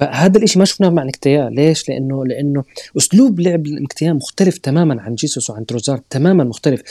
[0.00, 2.64] فهذا الإشي ما شفناه مع نكتيا ليش؟ لأنه لأنه
[2.96, 6.82] أسلوب لعب نكتيا مختلف تماما عن جيسوس وعن تروسارد تماما مختلف.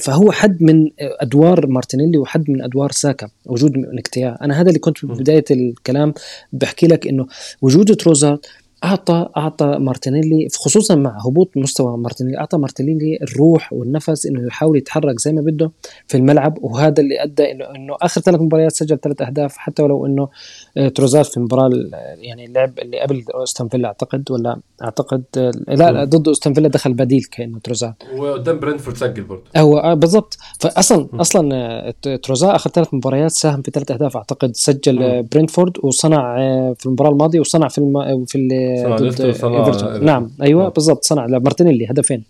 [0.00, 4.98] فهو حد من أدوار مارتينيلي وحد من أدوار ساكا وجود نكتيا أنا هذا اللي كنت
[4.98, 6.14] في بداية الكلام
[6.52, 7.26] بحكي لك إنه
[7.62, 8.38] وجود تروسارد
[8.84, 15.20] اعطى أعطى مارتينيلي خصوصا مع هبوط مستوى مارتينيلي أعطى مارتينيلي الروح والنفس إنه يحاول يتحرك
[15.20, 15.70] زي ما بده
[16.06, 20.06] في الملعب وهذا اللي أدى انه إنه آخر ثلاث مباريات سجل ثلاث أهداف حتى ولو
[20.06, 20.28] إنه
[20.76, 21.70] آه، تروسارد في المباراه
[22.16, 26.68] يعني اللعب اللي قبل أستون فيلا أعتقد ولا أعتقد آه، لا, لا ضد أستون فيلا
[26.68, 29.42] دخل بديل كأنه تروسارد وقدام برينتفورد سجل برضه.
[29.56, 30.38] هو آه، بالضبط.
[30.60, 31.90] فاصلا أصلا
[32.22, 36.36] تروسارد آخر ثلاث مباريات ساهم في ثلاث أهداف أعتقد سجل برينتفورد وصنع
[36.74, 38.24] في المباراة الماضية وصنع في الم...
[38.24, 38.38] في
[38.86, 40.68] ضد نعم أيوه آه.
[40.68, 42.24] بالضبط صنع لمارتينيلي هدفين.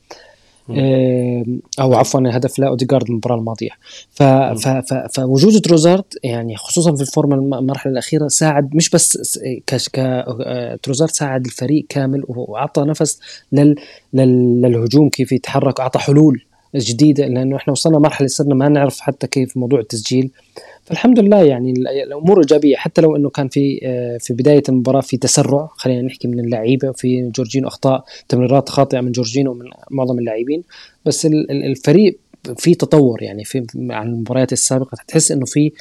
[0.70, 1.44] آه
[1.80, 3.70] أو عفوا هدف لاوديجارد المباراة الماضية.
[4.10, 9.74] ف ف ف فوجود تروزارد يعني خصوصا في الفورمة المرحلة الأخيرة ساعد مش بس ك
[9.74, 13.20] ك آه، تروزارد ساعد الفريق كامل وأعطى نفس
[13.52, 13.74] لل
[14.12, 16.44] لل للهجوم كيف يتحرك أعطى حلول
[16.76, 20.30] جديدة لأنه إحنا وصلنا مرحلة صرنا ما نعرف حتى كيف موضوع التسجيل.
[20.88, 21.70] فالحمد لله يعني
[22.06, 22.76] الأمور إيجابية.
[22.76, 26.88] حتى لو إنه كان في آه، في بداية المباراة في تسرع خلينا نحكي من اللعيبة
[26.88, 30.62] وفي جورجينو أخطاء تمريرات خاطئة من جورجينو ومن معظم اللاعبين.
[31.06, 32.18] بس الفريق
[32.56, 34.96] في تطور يعني في عن المباريات السابقة.
[35.08, 35.72] تحس إنه في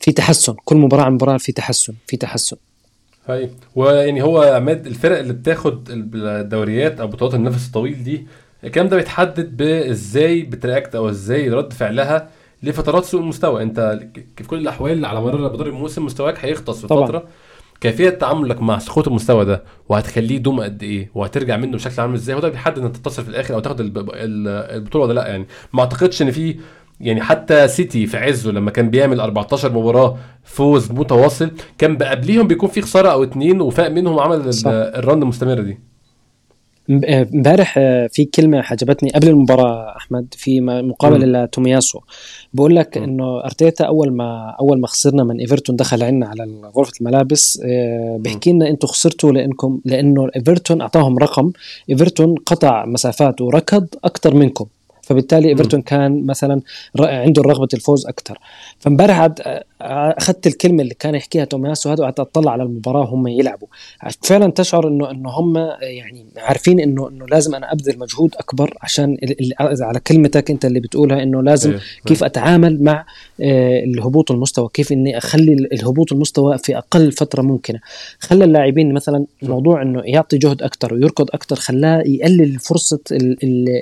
[0.00, 0.54] في تحسن.
[0.64, 2.56] كل مباراة عن مباراة في تحسن في تحسن.
[3.26, 8.26] هاي ويعني هو عماد الفرق اللي بتاخد الدوريات أو بطولات النفس الطويل دي
[8.64, 12.28] الكلام ده بيتحدد بإزاي بتراكت أو إزاي رد فعلها؟
[12.64, 13.62] لفترات سوء المستوى.
[13.62, 13.98] انت
[14.36, 17.06] في كل الأحوال على مر مدار الموسم مستواك هيختص في طبعا.
[17.06, 17.24] فترة.
[17.80, 22.36] كيفية تعاملك مع سقوط المستوى ده وهتخليه يدوم قد إيه؟ وهترجع منه بشكل عامل إزاي؟
[22.36, 25.46] هو ده بيحدد انت تتصل في الآخر أو تاخد البطولة ولا لأ يعني.
[25.72, 26.56] ما أعتقدش إن في
[27.00, 32.68] يعني حتى سيتي في عزه لما كان بيعمل 14 مباراة فوز متواصل كان قبليهم بيكون
[32.68, 35.78] في خسارة أو اتنين وفاق منهم عمل الرن المستمره دي.
[36.90, 42.00] امبارح آه، في كلمة عجبتني قبل المباراة أحمد في مقابلة لتومياسو.
[42.54, 46.92] بقول لك إنه أرتيتا أول ما أول ما خسرنا من إيفرتون دخل عنا على غرفة
[47.00, 47.62] الملابس.
[47.64, 51.52] آه، بيحكي لنا أنتم خسرتوا لإنكم لإنه إيفرتون أعطاهم رقم.
[51.90, 54.66] إيفرتون قطع مسافات وركض أكثر منكم.
[55.06, 56.60] فبالتالي إيفرتون كان مثلا
[57.00, 58.38] عنده رغبة الفوز أكثر
[58.78, 59.28] فامبارح
[59.80, 63.68] أخذت الكلمة اللي كان يحكيها توماس وهذا وقعدت أطلع على المباراة وهم يلعبوا.
[64.22, 69.16] فعلا تشعر إنه إنه هم يعني عارفين إنه إنه لازم أنا أبذل مجهود أكبر عشان
[69.60, 72.28] على كلمتك أنت اللي بتقولها إنه لازم إيه، كيف إيه.
[72.28, 73.06] أتعامل مع
[73.40, 77.80] آه، الهبوط المستوى كيف إني أخلي الهبوط المستوى في أقل فترة ممكنة.
[78.18, 83.00] خلى اللاعبين مثلا موضوع إنه يعطي جهد أكثر ويركض أكثر خلاه يقلل فرصة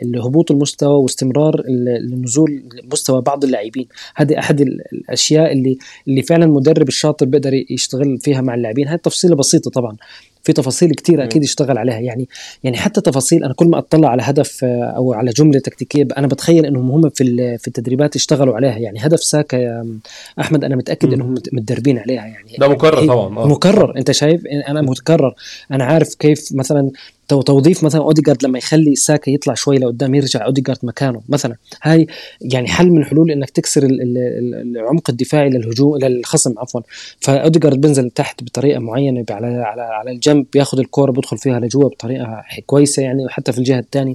[0.02, 3.87] الهبوط المستوى واستمرار النزول مستوى بعض اللاعبين.
[4.16, 4.61] هذه أحد
[4.92, 8.88] الأشياء اللي اللي فعلا المدرب الشاطر بيقدر يشتغل فيها مع اللاعبين.
[8.88, 9.96] هاي تفصيلة بسيطة طبعا.
[10.44, 11.98] في تفاصيل كثير أكيد يشتغل عليها.
[11.98, 12.29] يعني
[12.64, 16.27] يعني حتى تفاصيل أنا كل ما أطلع على هدف آه، أو على جملة تكتيكية أنا
[16.27, 18.79] بتخيل إنهم هم في في التدريبات اشتغلوا عليها.
[18.79, 19.87] يعني هدف ساكا يا
[20.40, 22.27] أحمد أنا متأكد إنهم متدربين عليها.
[22.27, 23.38] يعني ده مكرر طبعا.
[23.38, 23.48] آه.
[23.48, 23.96] مكرر.
[23.98, 25.35] أنت شايف؟ أنا متكرر.
[25.72, 26.90] أنا عارف كيف مثلا
[27.40, 31.21] توظيف مثلا اوديجارد لما يخلي ساكا يطلع شوي لقدام يرجع اوديجارد مكانه.
[31.29, 32.07] مثلا هاي
[32.40, 33.88] يعني حل من حلول إنك تكسر
[34.77, 36.81] العمق الدفاعي للهجوم للخصم عفوا.
[37.21, 42.42] فاوديجارد بينزل تحت بطريقة معينة على على على الجنب بياخذ الكورة بيدخل فيها لجوا بطريقة
[42.66, 44.14] كويسة يعني وحتى في الجهة الثانية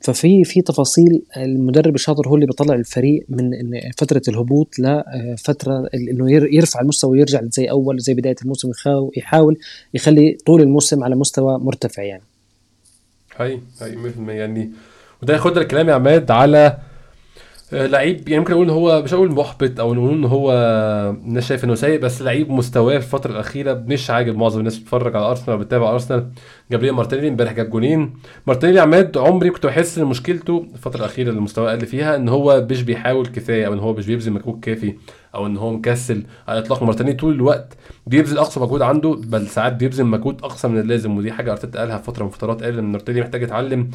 [0.00, 3.50] ففي في تفاصيل المدرب الشاطر هو اللي بيطلع الفريق من
[3.96, 8.70] فترة الهبوط لفتره إنه يرفع المستوى ويرجع زي أول زي بداية الموسم
[9.16, 9.56] يحاول
[9.94, 12.22] يخلي طول الموسم على مستوى مرتفع يعني.
[13.38, 14.70] هاي هاي 100% يعني
[15.22, 16.78] وده ياخدنا الكلام يا عماد على
[17.72, 20.52] لعيب يعني ممكن أقول إن هو مش هقول محبط أو نقول إن هو
[21.26, 24.78] الناس شايف إنه سيء بس لعيب مستواه في الفترة الأخيرة مش عاجب معظم الناس.
[24.78, 26.28] بتتفرج على أرسنال وبتتابع أرسنال.
[26.70, 28.14] جابريل مارتينيلي امبارح جاب جونين.
[28.46, 32.66] مارتينيلي عماد عمري كنت بحس إن مشكلته الفترة الأخيرة اللي مستواه قل فيها إن هو
[32.70, 34.94] مش بيحاول كفاية أو إن هو مش بيبذل مجهود كافي
[35.34, 36.82] أو إن هو مكسل على إطلاق.
[36.82, 37.76] مارتينيلي طول الوقت
[38.06, 41.98] بيبذل أقصى مجهود عنده بل ساعات بيبذل مجهود أقصى من اللازم ودي حاجة أرتيتا قالها
[41.98, 43.90] فترة من فترات قال إن مارتينيلي محتاج يتعلم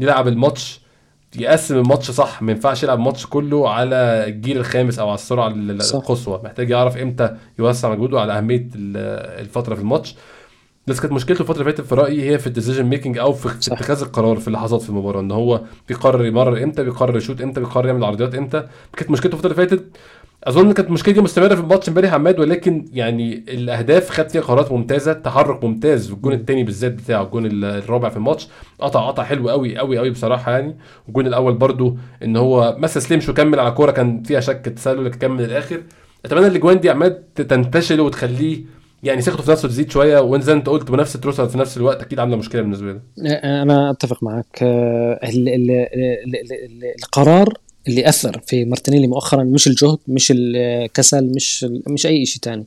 [0.00, 0.83] يلعب الماتش
[1.38, 3.96] يقسم الماتش صح ما ينفعش يلعب الماتش كله على
[4.28, 6.40] الجيل الخامس أو على السرعة القصوى.
[6.44, 10.16] محتاج يعرف إمتى يوسع مجهوده على أهمية الفترة في الماتش.
[10.86, 13.62] بس كانت مشكلته الفترة اللي فاتت في رأيي هي في ال decision making أو في
[13.62, 13.72] صح.
[13.72, 17.86] اتخاذ القرار في اللحظات في المباراة إن هو بيقرر يمرر إمتى بيقرر يشوط إمتى بيقرر
[17.86, 18.66] يعمل عرضيات إمتى.
[18.96, 19.84] كانت مشكلته الفترة اللي فاتت
[20.44, 24.72] أظن كانت المشكلة دي مستمرة في الماتش امبارح عماد ولكن يعني الأهداف خد فيها قرارات
[24.72, 28.48] ممتازة تحرك ممتاز والجون الثاني بالذات بتاعه الجون ال- الرابع في الماتش
[28.80, 30.76] قطع قطع حلو قوي قوي قوي بصراحة يعني.
[31.06, 35.42] والجون الأول برضو إن هو ما استسلمش وكمل على كوره كان فيها شك تسلل كمل
[35.44, 35.80] للاخر
[36.24, 38.60] أتمنى الأجوان دي يا عماد تنتشل وتخليه
[39.02, 40.18] يعني ثقته في نفسه تزيد شوية.
[40.18, 43.00] وانت زي أنت قلت منافسه تروسر في نفس الوقت أكيد عاملة مشكلة بالنسبة له
[43.62, 47.54] أنا أتفق معك آه، ال- ال- ال- ال- ال- القرار
[47.88, 52.66] اللي أثر في مارتينيلي مؤخرا مش الجهد مش الكسل مش مش أي شيء ثاني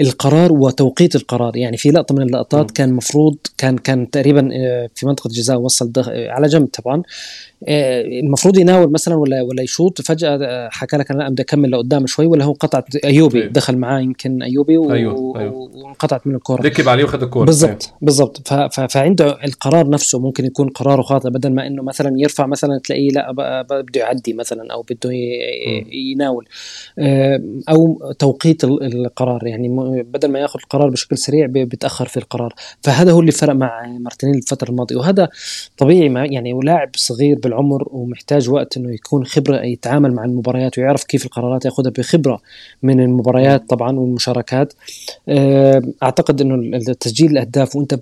[0.00, 2.70] القرار وتوقيت القرار يعني في لقطة من اللقطات.
[2.70, 5.92] كان مفروض كان كان تقريبا آه، في منطقة جزاء وصل.
[5.98, 7.02] آه، على جنب طبعا
[7.68, 10.00] المفروض يناول مثلا ولا ولا يشوط.
[10.02, 13.52] فجأة آه، حكى لك أنا بدي أكمل لقدام شوي ولا هو قطعت أيوبي أيوة.
[13.52, 14.92] دخل معاه يمكن أيوبي و...
[14.92, 15.54] أيوة، أيوة.
[15.54, 17.44] وانقطعت من الكره ركب عليه وخد الكورة.
[17.46, 18.48] بالضبط بالضبط.
[18.48, 20.18] ف- ف- فعنده القرار نفسه.
[20.18, 24.72] ممكن يكون قراره خاطئ بدل ما إنه مثلا يرفع مثلا تلاقيه لا بده يعدي مثلا
[24.72, 26.46] أو بده ي- يناول.
[26.98, 29.46] آه، أو توقيت ال- القرار.
[29.46, 29.68] يعني
[30.02, 32.54] بدل ما ياخذ القرار بشكل سريع بيتاخر في القرار.
[32.80, 34.96] فهذا هو اللي فرق مع مارتينيلي الفترة الماضية.
[34.96, 35.28] وهذا
[35.78, 41.04] طبيعي مع يعني ولاعب صغير بالعمر ومحتاج وقت إنه يكون خبرة يتعامل مع المباريات ويعرف
[41.04, 42.40] كيف القرارات ياخذها بخبرة
[42.82, 44.72] من المباريات طبعا والمشاركات.
[45.28, 47.94] آه، أعتقد إنه تسجيل الأهداف وأنت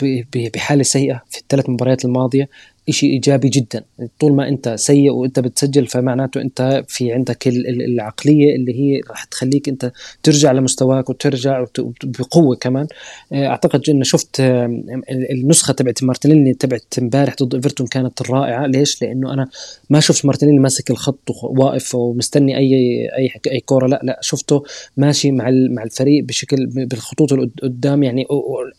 [0.55, 2.49] بحالة سيئة في الثلاث مباريات الماضية
[2.91, 3.85] شيء إيجابي جدا.
[4.21, 9.01] طول ما أنت سيء وأنت بتسجل فمعناته أنت في عندك ال- ال- العقلية اللي هي
[9.11, 12.87] راح تخليك أنت ترجع لمستواك وترجع وت- وت- بقوة كمان.
[13.33, 18.67] آه، أعتقد إنه شفت ال- النسخة تبعت مارتينيلي تبعت امبارح ضد إيفرتون كانت رائعة.
[18.67, 19.49] ليش؟ لأنه أنا
[19.91, 22.73] ما شفت مارتينيلي ماسك الخط واقف ومستني أي
[23.19, 23.87] أي أي كورة.
[23.87, 24.63] لا لا شفته
[24.97, 28.25] ماشي مع مع الفريق بشكل بالخطوط اللي قدام يعني.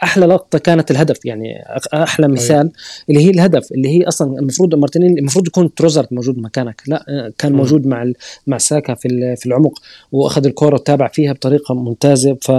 [0.04, 1.64] أحلى لقطة كانت الهدف يعني.
[1.94, 2.72] أحلى مثال
[3.10, 6.82] اللي هي الهدف اللي هي أصلا المفروض مارتينيلي المفروض يكون تروزارت موجود مكانك.
[6.88, 7.54] لا آه، كان.
[7.54, 8.12] موجود مع
[8.48, 9.80] مع ساكا في في العمق
[10.12, 12.38] وأخذ الكورة وتابع فيها بطريقة ممتازة.
[12.42, 12.52] ف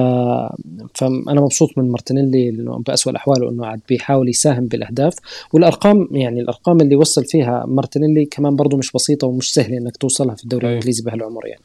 [0.95, 2.51] فانا مبسوط من مارتينيلي
[2.87, 5.15] باسوء احواله انه قاعد بيحاول يساهم بالأهداف.
[5.53, 10.35] والأرقام يعني الأرقام اللي وصل فيها مارتينيلي كمان برضه مش بسيطة ومش سهلة إنك توصلها
[10.35, 10.73] في الدوري أيوة.
[10.73, 11.63] الإنجليزي بهالعمر يعني.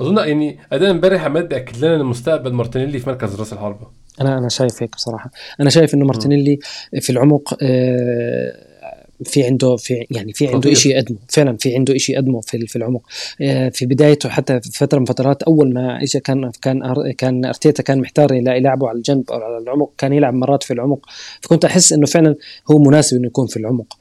[0.00, 3.86] أظن يعني أداء امبارح عماد بيأكد لنا مستقبل مارتينيلي في مركز راس الحربة.
[4.20, 5.30] أنا أنا شايف هيك بصراحة.
[5.60, 6.58] أنا شايف إنه مارتينيلي
[7.00, 8.75] في العمق آه،
[9.24, 10.74] في عنده في يعني في عنده.
[10.74, 11.18] شيء يقدمه.
[11.28, 13.02] فعلا في عنده شيء يقدمه في في العمق.
[13.40, 17.82] آه، في بدايته حتى في فترة من فترات أول ما اجى كان كان كان أرتيتا
[17.82, 21.06] كان محتار يلعبه على الجنب أو على العمق كان يلعب مرات في العمق.
[21.40, 22.36] فكنت أحس إنه فعلا
[22.70, 23.96] هو مناسب إنه يكون في العمق.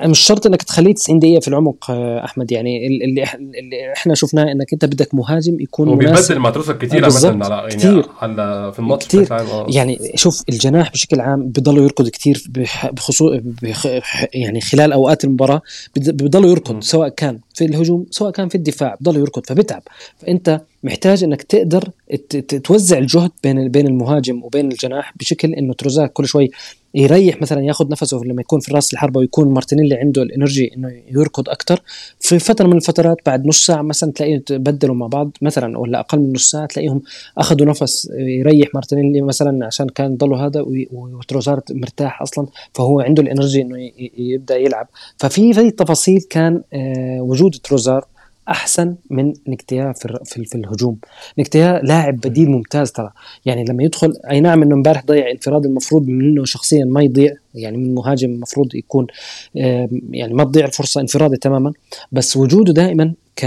[0.00, 3.24] مش شرط إنك تخليه 90 دقيقة في العمق آه، أحمد يعني ال- اللي
[3.58, 7.32] اللي إحنا شفناه إنك أنت بدك مهاجم يكون هو مناسب بيبدل مع تروسر كتير بالظبط،
[7.32, 8.06] عامه على يعني كتير.
[8.20, 9.32] على في الماتش كتير.
[9.32, 13.86] آه يعني شوف الجناح بشكل عام بضل يركض كتير بح- بخصوص بخ
[14.34, 15.62] يعني خلال أوقات المباراة
[15.98, 16.50] بض- بضل م.
[16.50, 19.82] يركض سواء كان في الهجوم سواء كان في الدفاع بضل يركض فبتعب
[20.18, 21.90] فأنت محتاج إنك تقدر
[22.64, 26.50] توزع الجهد بين بين المهاجم وبين الجناح بشكل إنه تروزاك كل شوي
[26.94, 30.92] يريح مثلا ياخذ نفسه لما يكون في راس الحربة ويكون مارتينيلي عنده ال energy إنه
[31.08, 31.80] يركض أكثر
[32.20, 36.18] في فترة من الفترات بعد نص ساعة مثلا تلاقيه بدلوا مع بعض مثلا ولا أقل
[36.18, 37.02] من نص ساعة تلاقيهم
[37.38, 43.28] أخذوا نفس يريح مارتينيلي مثلا عشان كان ضلوا هذا وتروسارد مرتاح أصلا فهو عنده ال
[43.28, 44.88] energy إنه يبدأ يلعب.
[45.16, 48.04] ففي في تفاصيل كان آه، وجود تروزارد
[48.48, 50.98] أحسن من نكتيا في في, في الهجوم.
[51.38, 53.10] نكتيا لاعب بديل ممتاز ترى.
[53.44, 57.76] يعني لما يدخل أي نعم إنه امبارح ضيع انفراد المفروض منه شخصيا ما يضيع يعني
[57.76, 59.06] من مهاجم المفروض يكون
[60.10, 61.72] يعني ما تضيع الفرصة انفرادي تماما.
[62.12, 63.46] بس وجوده دائما ك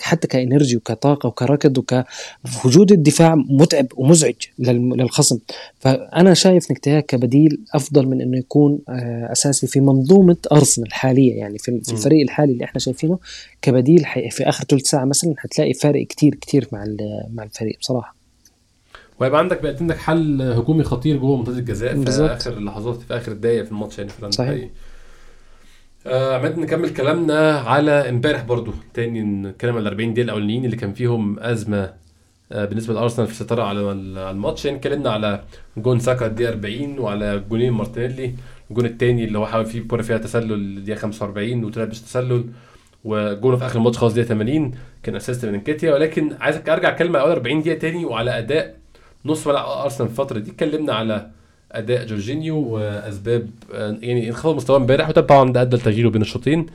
[0.00, 5.38] حتى كإنرجي وكطاقة وكركض وكوجود الدفاع متعب ومزعج للخصم
[5.80, 11.58] فأنا شايف نكتيا كبديل أفضل من إنه يكون آه، أساسي في منظومة أرسنال الحاليه يعني
[11.58, 11.92] في في.
[11.92, 13.18] الفريق الحالي اللي إحنا شايفينه
[13.62, 18.16] كبديل في آخر ثلث ساعة مثلا حتلاقي فارق كتير كتير مع ال- مع الفريق بصراحة
[19.20, 22.30] وهيبقى عندك بيقدم لك حل هجومي خطير جوه منطقه الجزاء في بالظبط.
[22.30, 24.48] آخر اللحظات في آخر الدقايق في الماتش يعني فعلا صحيح.
[24.50, 24.70] حقيقي.
[26.06, 28.72] آه عماد نكمل كلامنا على امبارح برضو.
[28.94, 31.92] تاني نتكلم على ال 40 دقيقة الأولانيين اللي كان فيهم أزمة
[32.52, 34.64] آه بالنسبة لأرسنال في السيطرة على ال- على الماتش.
[34.64, 35.42] يعني اتكلمنا على
[35.76, 38.34] جون ساكا الدقيقة 40 وعلى جونين مارتينيلي.
[38.70, 42.44] الجون الثاني اللي هو حاول فيه كوره فيها تسلل الدقيقة 45 وطلع مش تسلل
[43.04, 44.70] وجونه في آخر الماتش خلاص دقيقه 80
[45.02, 45.94] كان assist من نكتيا.
[45.94, 48.74] ولكن عايزك أرجع اتكلم على اول 40 دقيقة تاني وعلى أداء
[49.24, 50.50] نص ملعب أرسنال الفترة دي.
[50.50, 51.30] اتكلمنا على
[51.78, 56.66] أداء جورجينيو وأسباب آه، يعني انخفاض مستواه امبارح وطبعا ده أدى لتغييره بين الشوطين.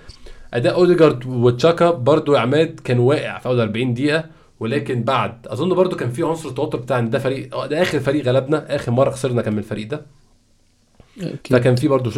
[0.53, 4.23] أداء أوديجارد وتشاكا برضو يا عماد كان واقع في أول 40 دقيقة
[4.59, 7.99] ولكن بعد أظن برضو كان في عنصر التوتر بتاع إن ده فريق آه، ده آخر
[7.99, 10.05] فريق غلبنا آخر مرة خسرنا كان من الفريق ده.
[11.49, 12.11] فكان في برضه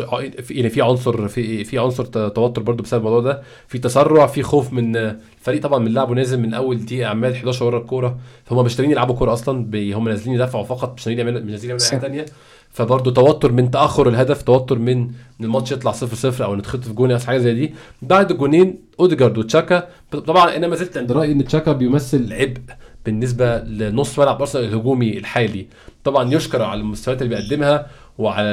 [0.52, 3.42] يعني في عنصر في في عنصر توتر برضه بسبب الموضوع ده.
[3.68, 7.66] في تسرع في خوف من الفريق طبعا من لعبه نازل من أول دقيقة عمال 11
[7.66, 8.20] ورا الكورة.
[8.46, 11.70] فهم مش نازلين يلعبوا كورة أصلا هم نازلين يدافعوا فقط مش نازلين يعملوا مش نازلين
[11.70, 12.26] يعملوا حاجة ثانية
[12.74, 17.12] فبرضه توتر من تأخر الهدف توتر من إن الماتش يطلع 0 0 أو نتخطف جون
[17.12, 17.74] أو حاجة زي دي.
[18.02, 22.62] بعد الجونين أوديجارد وتشاكا طبعا أنا ما زلت عند رأيي إن تشاكا بيمثل عبء
[23.06, 25.68] بالنسبة لنص ملعب أرسنال الهجومي الحالي.
[26.04, 28.50] طبعا يشكر على المستويات اللي بيقدمها وعلى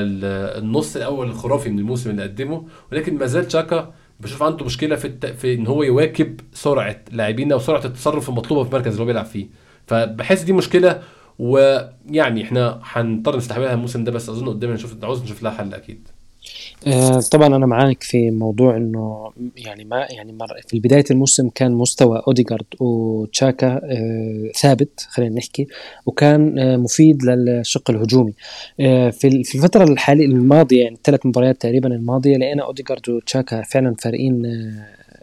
[0.58, 5.04] النص الأول الخرافي من الموسم اللي قدمه ولكن ما زال تشاكا بشوف عنده مشكلة في
[5.04, 5.26] الت...
[5.26, 9.46] في إن هو يواكب سرعة لاعبينا وسرعة التصرف المطلوبة في المركز اللي هو بيلعب فيه.
[9.86, 11.00] فبحس دي مشكلة
[11.38, 16.08] ويعني إحنا هنضطر نستحملها الموسم ده بس أظن قدام نشوف عاوز نشوف لها حل أكيد.
[16.86, 22.22] آه، طبعا أنا معاك في موضوع إنه يعني ما يعني في بداية الموسم كان مستوى
[22.26, 25.66] اوديجارد وتشاكا آه، ثابت خلينا نحكي
[26.06, 28.32] وكان آه، مفيد للشق الهجومي.
[29.12, 34.42] في الفترة الحالية الماضية يعني الثلاث مباريات تقريبا الماضية لقينا اوديجارد وتشاكا فعلا فارقين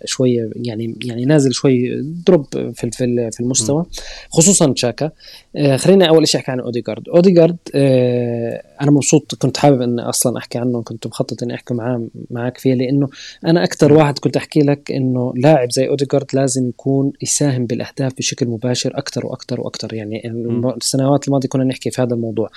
[0.05, 2.91] شوية يعني يعني نازل شوي drop في
[3.31, 3.85] في المستوى
[4.29, 5.11] خصوصا تشاكا.
[5.55, 10.37] آه خلينا أول شيء أحكي عن اوديجارد اوديجارد آه أنا مبسوط كنت حابب ان أصلا
[10.37, 13.07] أحكي عنه كنت مخطط إني أحكي معاه معك فيه لأنه
[13.45, 18.47] أنا أكثر واحد كنت أحكي لك إنه لاعب زي اوديجارد لازم يكون يساهم بالأهداف بشكل
[18.47, 19.93] مباشر أكثر وأكثر وأكثر.
[19.93, 20.31] يعني
[20.77, 22.49] السنوات الماضية كنا نحكي في هذا الموضوع.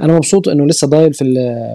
[0.00, 1.24] أنا مبسوط إنه لسه ضايل في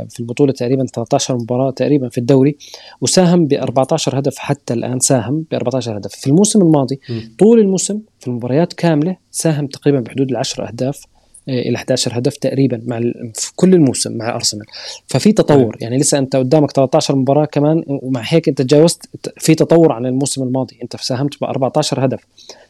[0.10, 2.58] في البطولة تقريبا 13 مباراة تقريبا في الدوري
[3.02, 6.12] وساهم ب 14 هدف حتى الآن ساهم ب 14 هدف.
[6.12, 7.20] في الموسم الماضي م.
[7.40, 11.02] طول الموسم في المباريات كاملة ساهم تقريبا بحدود ال 10 أهداف
[11.50, 13.00] آه، إلى 11 هدف تقريبا مع
[13.36, 14.66] في كل الموسم مع أرسنال.
[15.08, 15.78] ففي تطور.
[15.82, 20.44] يعني لسه أنت قدامك 13 مباراة كمان ومع هيك أنت تجاوزت في تطور عن الموسم
[20.44, 20.80] الماضي.
[20.84, 22.26] أنت ساهمت ب 14 هدف.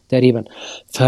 [0.10, 0.44] تقريبا.
[0.88, 1.04] ف...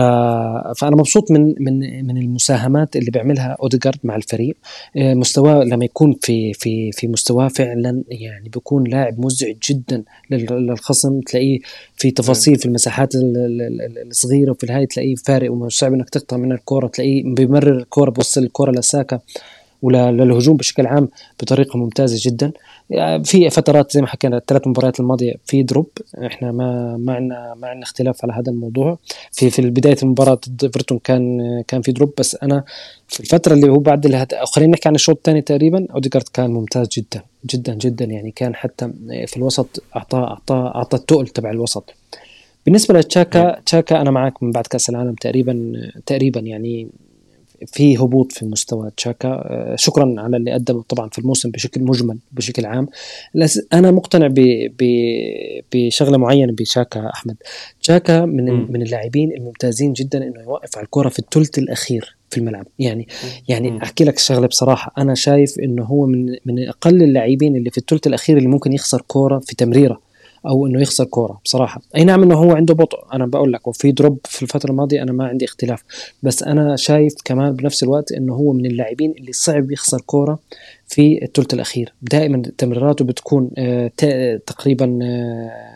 [0.80, 4.58] فأنا مبسوط من من من المساهمات اللي بيعملها اوديجارد مع الفريق.
[4.98, 11.20] آه، مستواه لما يكون في في في مستواه فعلا يعني بيكون لاعب مزعج جدا للخصم.
[11.22, 11.60] تلاقيه
[11.96, 17.24] في تفاصيل في المساحات الصغيرة وفي الهاي تلاقيه فارق وصعب إنك تقطع من الكورة تلاقيه
[17.36, 19.20] بيمرر الكورة بوصل الكورة لساكا.
[19.82, 21.10] وللهجوم بشكل عام
[21.42, 22.52] بطريقة ممتازة جدا.
[23.24, 25.90] في فترات زي ما حكينا الثلاث مباريات الماضية في drop.
[26.26, 28.98] إحنا ما ما عندنا ما عندنا اختلاف على هذا الموضوع.
[29.32, 32.14] في في بداية المباراة ضد إيفرتون كان كان في drop.
[32.20, 32.64] بس أنا
[33.08, 34.34] في الفترة اللي هو بعد اللي هت...
[34.36, 38.06] خلينا نحكي عن الشوط الثاني تقريبا أوديجارد كان ممتاز جدا جدا جدا.
[38.06, 38.92] يعني كان حتى
[39.28, 41.94] في الوسط اعطى اعطى أعطى التقل تبع الوسط.
[42.66, 45.74] بالنسبة لتشاكا تشاكا أنا معك من بعد كأس العالم تقريبا
[46.06, 46.40] تقريبا.
[46.40, 46.88] يعني
[47.66, 49.28] في هبوط في مستوى تشاكا.
[49.28, 52.88] آه، شكرا على اللي قدمه طبعا في الموسم بشكل مجمل بشكل عام.
[53.74, 54.28] أنا مقتنع
[55.74, 57.36] بشغلة معينة بشاكا أحمد.
[57.82, 58.72] تشاكا من م.
[58.72, 62.66] من اللاعبين الممتازين جدا إنه يوقف على الكرة في الثلث الأخير في الملعب.
[62.80, 63.08] يعني
[63.48, 64.94] يعني أحكي لك الشغلة بصراحة.
[64.98, 69.02] أنا شايف إنه هو من من أقل اللاعبين اللي في الثلث الأخير اللي ممكن يخسر
[69.02, 70.05] كوره في تمريرة.
[70.48, 71.82] أو إنه يخسر كورة بصراحة.
[71.96, 72.98] أي نعم إنه هو عنده بطء.
[73.14, 75.84] أنا بقول لك وفي دروب في الفترة الماضية أنا ما عندي اختلاف.
[76.24, 80.40] بس أنا شايف كمان بنفس الوقت إنه هو من اللاعبين اللي صعب يخسر كورة
[80.88, 81.94] في الثلث الأخير.
[82.02, 83.92] دائما تمريراته بتكون آه
[84.46, 85.75] تقريبا آه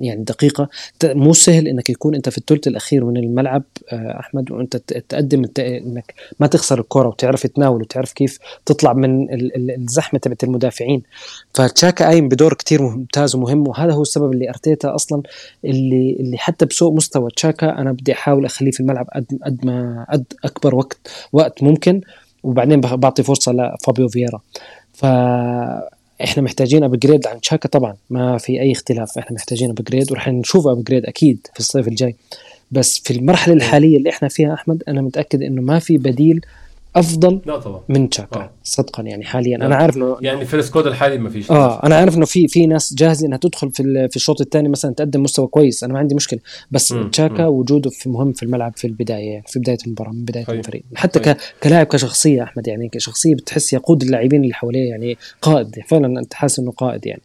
[0.00, 0.68] يعني دقيقة.
[1.04, 6.14] مو سهل إنك يكون أنت في الثلث الأخير من الملعب آه، أحمد وأنت تقدم إنك
[6.40, 9.26] ما تخسر الكرة وتعرف تناول وتعرف كيف تطلع من
[9.70, 11.02] الزحمة تبعت المدافعين.
[11.54, 15.22] فتشاكا قايم بدور كتير ممتاز ومهم وهذا هو السبب اللي أرتيتا أصلا
[15.64, 20.06] اللي اللي حتى بسوء مستوى تشاكا أنا بدي أحاول أخليه في الملعب قد قد ما
[20.12, 20.98] قد أكبر وقت
[21.32, 22.00] وقت ممكن.
[22.42, 24.40] وبعدين بعطي فرصة لفابيو فييرا.
[24.92, 25.06] ف
[26.24, 30.66] إحنا محتاجين upgrade عن تشاكا طبعا ما في أي اختلاف إحنا محتاجين upgrade ورح نشوف
[30.66, 32.16] upgrade أكيد في الصيف الجاي.
[32.70, 36.40] بس في المرحلة الحالية اللي إحنا فيها أحمد أنا متأكد إنه ما في بديل
[36.96, 38.50] أفضل لا طبعا من تشاكا آه.
[38.62, 39.66] صدقا يعني حاليا لا.
[39.66, 42.48] أنا عارف إنه يعني في ال squad الحالي ما فيش آه أنا عارف إنه في
[42.48, 45.98] في ناس جاهزة إنها تدخل في في الشوط الثاني مثلا تقدم مستوى كويس أنا ما
[45.98, 47.10] عندي مشكلة بس مم.
[47.10, 47.48] تشاكا مم.
[47.48, 50.58] وجوده في مهم في الملعب في البداية يعني في بداية المباراة من بداية طيب.
[50.58, 51.36] الفريق حتى طيب.
[51.62, 56.58] كلاعب كشخصية أحمد يعني كشخصية بتحس يقود اللاعبين اللي حواليه يعني قائد فعلا أنت حاسس
[56.58, 57.22] إنه قائد يعني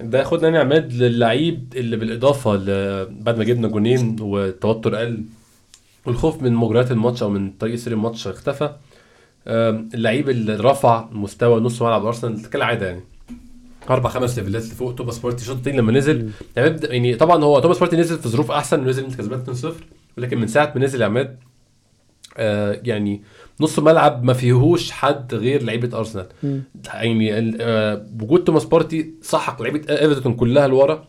[0.00, 2.56] ده ياخدنا يا عماد للعيب اللي بالإضافة
[3.04, 5.24] بعد ما جبنا جونين والتوتر قل
[6.06, 8.70] والخوف من مجريات الماتش أو من طريق سير الماتش اختفى.
[9.46, 13.02] اللعيب اللي رفع مستوى نص ملعب أرسنال كالعادة يعني.
[13.90, 14.94] أربع خمس levelات لفوق.
[14.94, 16.30] توماس بارتي شوط لما نزل.
[16.56, 19.66] يعني, يعني طبعا هو توماس بارتي نزل في ظروف أحسن ونزل انت كسبان 2-0
[20.18, 21.38] ولكن من ساعة ما نزل يا عماد
[22.36, 23.22] آه يعني
[23.60, 26.26] نص ملعب ما فيهوش حد غير لعيبة أرسنال.
[26.84, 31.04] يعني آه وجود توماس بارتي سحق لعيبة إيفرتون كلها لورا.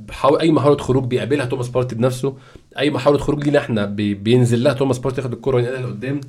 [0.00, 2.36] بحاول أي محاولة خروج بيقابلها توماس بارتي بنفسه
[2.78, 6.20] أي محاولة خروج لينا إحنا بي بينزل لها توماس بارتي ياخد الكره وينقلها لقدام.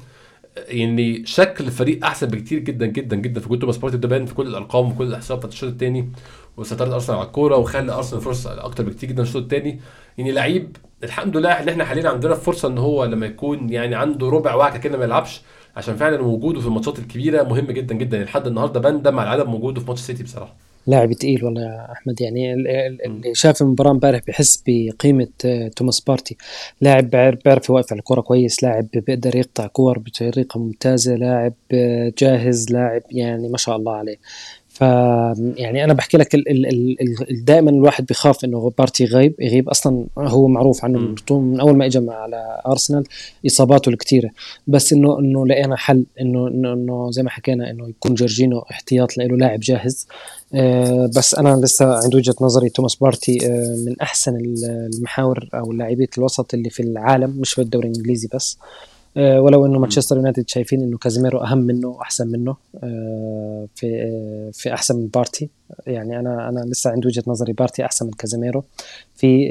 [0.67, 3.97] يعني شكل الفريق أحسن بكتير جدا جدا جدا في توماس بارتي.
[3.97, 6.09] ده باين في كل الأرقام وكل الأحصائيات بتاعت الشوط الثاني
[6.57, 9.79] وسيطره أرسنال على الكورة وخلى أرسنال فرصه أكتر بكتير جدا الشوط الثاني
[10.17, 14.29] يعني لعيب الحمد لله إن إحنا حاليا عندنا فرصة إن هو لما يكون يعني عنده
[14.29, 15.41] ربع وعكه كده ما يلعبش
[15.75, 18.17] عشان فعلا وجوده في الماتشات الكبيرة مهم جدا جدا.
[18.17, 20.55] يعني لحد النهارده بندم على عدم وجوده في ماتش سيتي بصراحة.
[20.87, 26.37] لاعب تقيل والله يا أحمد؟ يعني اللي شاف المباراة امبارح بحس بقيمة آه، توماس بارتي.
[26.81, 27.09] لاعب
[27.45, 33.01] بيعرف يوقف على الكرة كويس لاعب بيقدر يقطع كور بطريقة ممتازة لاعب آه، جاهز لاعب
[33.11, 34.17] يعني ما شاء الله عليه.
[34.75, 34.81] ف
[35.57, 40.05] يعني أنا بحكي لك ال ال ال دائما الواحد بيخاف إنه بارتي يغيب يغيب أصلا
[40.17, 43.03] هو معروف عنه من أول ما اجى على ارسنال
[43.45, 44.29] إصاباته الكثيره
[44.67, 49.25] بس إنه إنه لقينا حل إنه إنه زي ما حكينا إنه يكون جورجينو احتياط له
[49.25, 50.07] لاعب جاهز.
[50.53, 54.37] آه بس أنا لسه عند وجهة نظري توماس بارتي آه من أحسن
[54.95, 58.57] المحاور أو لاعبية الوسط اللي في العالم مش في الدوري الإنجليزي بس.
[58.61, 64.49] آه، ولو إنه مانشستر يونايتد شايفين إنه كازيميرو أهم منه وأحسن منه آه، في آه،
[64.53, 65.49] في أحسن من بارتي.
[65.87, 68.63] يعني أنا أنا لسه عندي وجهة نظري بارتي أحسن من كازيميرو.
[69.15, 69.47] في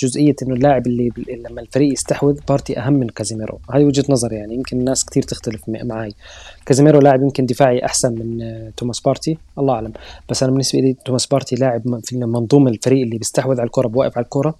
[0.00, 1.10] جزئية إنه اللاعب اللي
[1.50, 3.58] لما الفريق يستحوذ بارتي أهم من كازيميرو.
[3.70, 6.14] هذه وجهة نظري يعني يمكن الناس كثير تختلف معي
[6.66, 9.92] كازيميرو لاعب يمكن دفاعي أحسن من توماس بارتي الله أعلم.
[10.28, 14.18] بس أنا بالنسبة لي توماس بارتي لاعب في منظومة الفريق اللي بيستحوذ على الكرة بوقف
[14.18, 14.54] على الكرة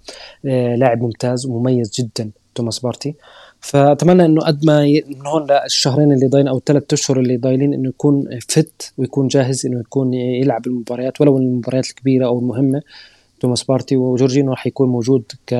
[0.77, 3.15] لاعب ممتاز ومميز جدا توماس بارتي.
[3.65, 5.03] فأتمنى إنه قد ما ي...
[5.07, 9.65] من هون للشهرين اللي ضايلين أو الثلاث أشهر اللي ضايلين إنه يكون fit ويكون جاهز
[9.65, 12.81] إنه يكون يلعب المباريات ولو المباريات الكبيرة أو المهمة.
[13.39, 15.55] توماس بارتي وجورجينو راح يكون موجود ك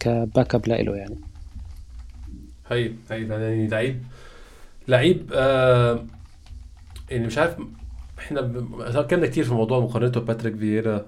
[0.00, 1.16] ك backup له يعني.
[2.70, 4.02] هي هي يعني لعيب.
[4.88, 6.04] لعيب آه
[7.10, 7.56] يعني مش عارف
[8.18, 11.06] إحنا اتكلمنا كتير في موضوع مقارنته بباتريك فييرا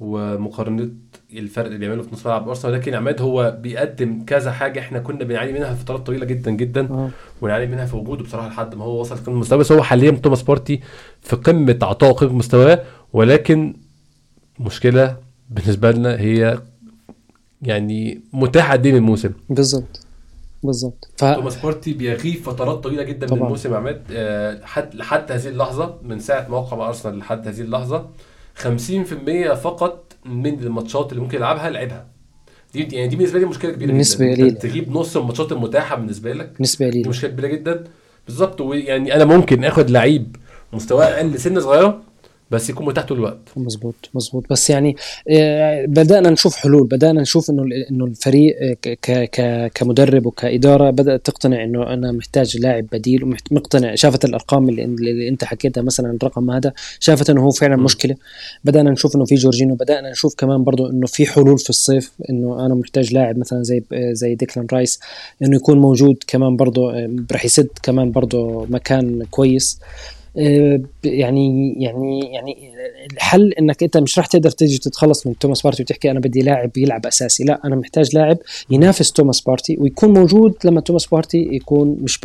[0.00, 0.90] ومقارنة
[1.32, 5.24] الفرق اللي بيعمله في نص ملعب ارسنال لكن عماد هو بيقدم كذا حاجة إحنا كنا
[5.24, 7.10] بنعاني منها فترات طويلة جدا جدا آه.
[7.42, 10.42] ونعاني منها في وجوده بصراحة لحد ما هو وصل قمه المستوى بس هو حاليا توماس
[10.42, 10.80] بارتي
[11.22, 13.74] في قمة عطاء قمة مستواه ولكن
[14.60, 15.16] مشكلة
[15.50, 16.58] بالنسبة لنا هي
[17.62, 20.00] يعني متاحة قد إيه من الموسم بالظبط
[20.62, 21.24] بالظبط ف...
[21.24, 23.38] توماس بارتي بيغيب فترات طويلة جدا طبعا.
[23.38, 24.60] من الموسم عماد آه،
[24.94, 28.06] لحد هذه اللحظة من ساعة ما وقع مع أرسنال لحد هذه اللحظة
[28.58, 32.06] 50% فقط من الماتشات اللي ممكن يلعبها لعبها.
[32.74, 36.32] دي يعني دي بالنسبة لي مشكلة كبيرة نسبة جدا قليلة تغيب نص الماتشات المتاحة بالنسبة
[36.32, 37.84] لك نسبه قليله دي مشكلة كبيرة جدا.
[38.26, 40.36] بالظبط ويعني أنا ممكن آخد لعيب
[40.72, 42.02] مستواه أقل سن صغيرة
[42.50, 43.38] بس يكون متاح طول الوقت.
[43.56, 44.44] مظبوط مظبوط.
[44.50, 44.96] بس يعني
[45.30, 48.56] آه، بدأنا نشوف حلول بدأنا نشوف إنه إنه الفريق
[49.38, 55.28] آه، كمدرب وكإدارة بدأت تقتنع إنه أنا محتاج لاعب بديل ومقتنع شافت الأرقام اللي, اللي
[55.28, 57.84] أنت حكيتها مثلا الرقم هذا شافت إنه هو فعلا م.
[57.84, 58.14] مشكلة.
[58.64, 62.66] بدأنا نشوف إنه في جورجينو بدأنا نشوف كمان برضه إنه في حلول في الصيف إنه
[62.66, 65.00] أنا محتاج لاعب مثلا زي زي ديكلان رايس
[65.42, 69.80] إنه يكون موجود كمان برضه آه، رح يسد كمان برضه مكان كويس.
[69.82, 70.17] آه،
[71.04, 72.72] يعني يعني يعني
[73.12, 76.76] الحل إنك أنت مش راح تقدر تيجي تتخلص من توماس بارتي وتحكي أنا بدي لاعب
[76.76, 77.44] يلعب أساسي.
[77.44, 78.38] لا أنا محتاج لاعب
[78.70, 82.20] ينافس توماس بارتي ويكون موجود لما توماس بارتي يكون مش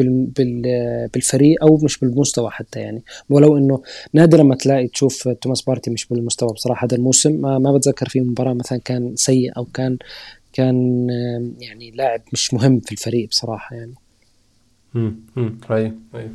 [1.14, 3.02] بالفريق أو مش بالمستوى حتى يعني.
[3.30, 3.82] ولو إنه
[4.14, 7.32] نادرا ما تلاقي تشوف توماس بارتي مش بالمستوى بصراحة هذا الموسم.
[7.32, 9.98] ما, ما بتذكر في مباراة مثلا كان سيء أو كان
[10.54, 11.08] كان
[11.60, 13.94] يعني لاعب مش مهم في الفريق بصراحة يعني.
[14.96, 16.32] امم امم طيب طيب.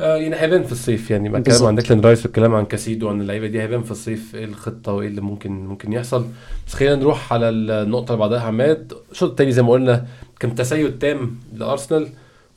[0.00, 1.10] آه يعني هيبان في الصيف.
[1.10, 4.34] يعني ما الكلام عن ديكلان رايس والكلام عن كاسيدو وعن اللعيبة دي هيبان في الصيف.
[4.34, 6.26] إيه الخطة وإيه اللي ممكن ممكن يحصل؟
[6.66, 8.40] بس خلينا نروح على النقطة اللي بعدها.
[8.40, 10.06] عماد الشوط الثاني زي ما قلنا
[10.40, 12.08] كان تسيد تام لأرسنال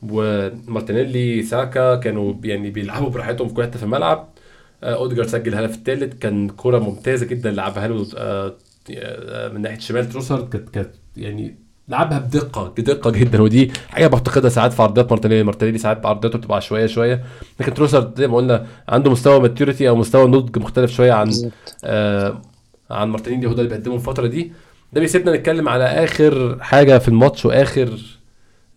[0.03, 4.29] ومارتينيلي ساكا كانوا يعني بيلعبوا براحتهم في كل حتة في الملعب.
[4.83, 8.55] آه أوديجارد سجل الهدف الثالث كان كوره ممتازة جدا لعبها له آه,
[9.53, 11.55] من ناحية شمال تروسارد كانت كانت يعني
[11.89, 13.41] لعبها بدقة بدقة جدا.
[13.41, 15.43] ودي حاجة بعتقدها ساعات في عرضيات مارتينيلي.
[15.43, 17.23] مارتينيلي ساعات عرضياته بتبقى شوية شوية.
[17.59, 21.31] لكن تروسارد زي ما قلنا عنده مستوى maturity أو مستوى نضج مختلف شوية عن
[21.83, 22.41] آه
[22.91, 24.51] عن مارتينيلي هو ده اللي بيقدمه الفترة دي.
[24.93, 27.89] ده بيسيبنا نتكلم على آخر حاجة في الماتش وآخر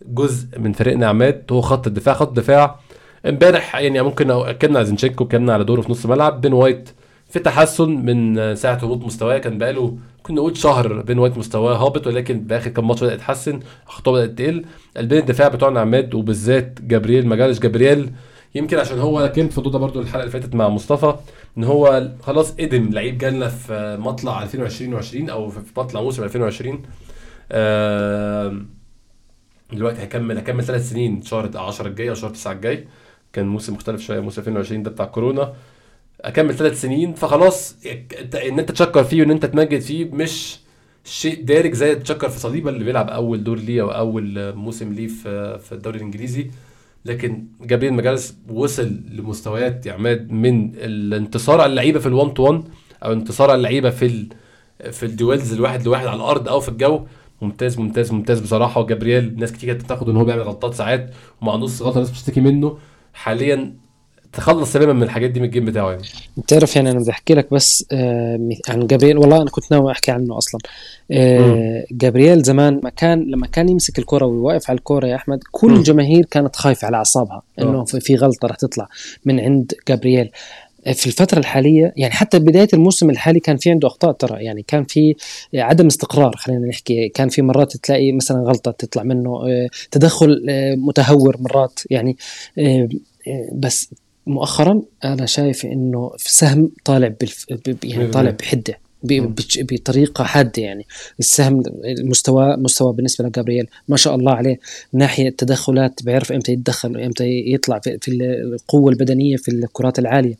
[0.05, 2.13] جزء من فريقنا عماد هو خط الدفاع.
[2.13, 2.79] خط الدفاع
[3.25, 6.41] امبارح يعني ممكن اتكلمنا على زينتشينكو اتكلمنا على دوره في نص الملعب.
[6.41, 6.89] بين وايت
[7.31, 12.07] في تحسن من ساعة هبوط مستواه كان بقاله كنا نقول شهر بين وايت مستواه هابط
[12.07, 14.65] ولكن باخر كام ماتش بدأ يتحسن أخطاء بدأت تقل.
[14.97, 18.11] قلبين الدفاع بتوعنا عماد وبالذات جابرييل ماجاليش جابرييل.
[18.55, 21.15] يمكن عشان هو كان في ضده برضو الحلقة اللي فاتت مع مصطفى
[21.57, 26.81] إن هو خلاص قدم لعيب جالنا في مطلع 2020 أو في مطلع موسم 2020
[29.73, 32.87] دلوقتي هيكمل هيكمل ثلاث سنين شهر 10 الجاي أو شهر 9 الجاي.
[33.33, 35.53] كان موسم مختلف شوية موسم 2020 ده بتاع كورونا.
[36.21, 37.75] أكمل ثلاث سنين فخلاص
[38.47, 40.59] إن أنت تشكر فيه وإن أنت تمجد فيه مش
[41.03, 45.07] شيء دارج زي تشكر في صليبه اللي بيلعب أول دور ليه أو أول موسم ليه
[45.07, 46.51] في في الدوري الإنجليزي.
[47.05, 52.63] لكن جابرييل ماجاليش وصل لمستويات يا عماد من الانتصار على اللعيبة في ال1 تو 1
[53.03, 54.29] أو انتصار على اللعيبة في ال
[54.91, 57.05] في ال duels الواحد لواحد على الأرض أو في الجو.
[57.41, 58.81] ممتاز ممتاز ممتاز بصراحة.
[58.81, 62.41] وجابرييل ناس كتير كانت بتاخد إن هو بيعمل غلطات ساعات ومع نص غلطة الناس بتشتكي
[62.41, 62.77] منه.
[63.13, 63.75] حاليا
[64.33, 66.03] تخلص تماما من الحاجات دي من ال game بتاعه يعني.
[66.37, 69.17] بتعرف يعني أنا بدي أحكي لك بس آه عن جابرييل.
[69.17, 70.61] والله أنا كنت ناوي أحكي عنه أصلا.
[71.11, 75.73] آه جابرييل زمان ما كان لما كان يمسك الكرة ويوقف على الكرة يا أحمد كل.
[75.73, 77.83] الجماهير كانت خايفة على أعصابها إنه آه.
[77.83, 78.87] في في غلطة رح تطلع
[79.25, 80.29] من عند جابرييل.
[80.93, 84.43] في الفترة الحالية يعني حتى بداية الموسم الحالي كان في عنده أخطاء ترى.
[84.43, 85.15] يعني كان في
[85.55, 87.09] عدم استقرار خلينا نحكي.
[87.09, 89.41] كان في مرات تلاقي مثلا غلطة تطلع منه
[89.91, 90.45] تدخل
[90.77, 91.79] متهور مرات.
[91.89, 92.17] يعني
[93.53, 93.89] بس
[94.27, 97.45] مؤخرا أنا شايف إنه سهم طالع بالف...
[97.67, 99.27] ب- يعني طالع بحدة ب- مم.
[99.27, 100.85] بج- بطريقة حادة يعني.
[101.19, 101.63] السهم
[101.99, 104.59] المستوى مستوى بالنسبة لجابرييل ما شاء الله عليه.
[104.93, 110.35] من ناحية التدخلات بيعرف إمتى يتدخل وامتى يطلع في, في القوة البدنية في الكرات العالية.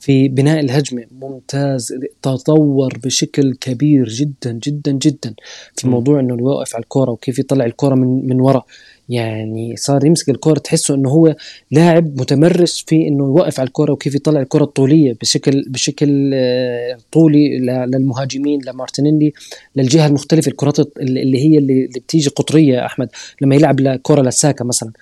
[0.00, 5.34] في بناء الهجمة ممتاز تطور بشكل كبير جدا جدا جدا.
[5.76, 5.88] في.
[5.88, 8.62] موضوع إنه يوقف على الكرة وكيف يطلع الكرة من من ورا.
[9.08, 11.36] يعني صار يمسك الكرة تحسه إنه هو
[11.70, 17.58] لاعب متمرس في إنه يوقف على الكرة وكيف يطلع الكرة الطولية بشكل بشكل آه، طولي
[17.86, 19.32] للمهاجمين لمارتينيلي
[19.76, 23.08] للجهة المختلفة الكرات اللي هي اللي بتيجي قطرية أحمد
[23.40, 24.92] لما يلعب لكرة لساكا مثلا.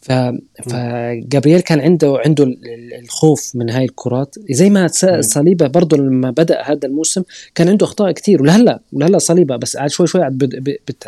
[0.00, 0.12] ف
[0.70, 4.34] فجابرييل كان عنده عنده ال- ال- الخوف من هاي الكرات.
[4.50, 4.86] زي ما.
[5.20, 7.22] صليبة برضه لما بدأ هذا الموسم
[7.54, 10.38] كان عنده أخطاء كثير ولهلا ولهلا صليبة بس قاعد شوي شوي قاعد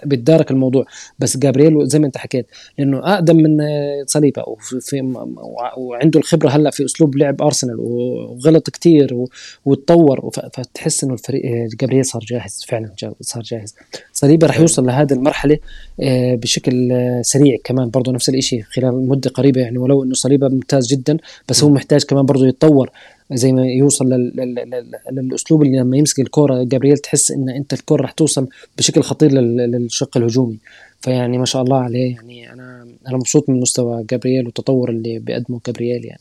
[0.05, 0.84] بتدارك الموضوع.
[1.18, 2.47] بس جابرييل زي ما انت حكيت
[2.78, 4.43] لأنه أقدم من آه، صليبة.
[4.47, 5.01] وفي في
[5.36, 9.26] وع- وعنده الخبرة هلأ في أسلوب لعب أرسنال وغلط كثير
[9.64, 10.30] وتطور.
[10.53, 13.74] فتحس إنه الفريق آه، جابرييل صار جاهز فعلا صار جاهز.
[14.22, 15.58] صليبه رح يوصل لهذه المرحلة
[16.00, 20.48] آه، بشكل آه، سريع كمان برضه نفس الشيء خلال مدة قريبة يعني ولو إنه صليبه
[20.48, 21.16] ممتاز جدا
[21.48, 22.90] بس هو محتاج كمان برضه يتطور
[23.32, 24.32] زي ما يوصل لل...
[24.36, 24.54] لل...
[24.54, 24.92] لل...
[25.12, 28.48] للأسلوب اللي لما يمسك الكرة جابرييل تحس إن أنت الكرة رح توصل
[28.78, 29.56] بشكل خطير لل...
[29.56, 30.58] للشق الهجومي.
[31.00, 35.60] فيعني ما شاء الله عليه يعني أنا أنا مبسوط من مستوى جابرييل والتطور اللي بيقدمه
[35.66, 36.20] جابرييل يعني.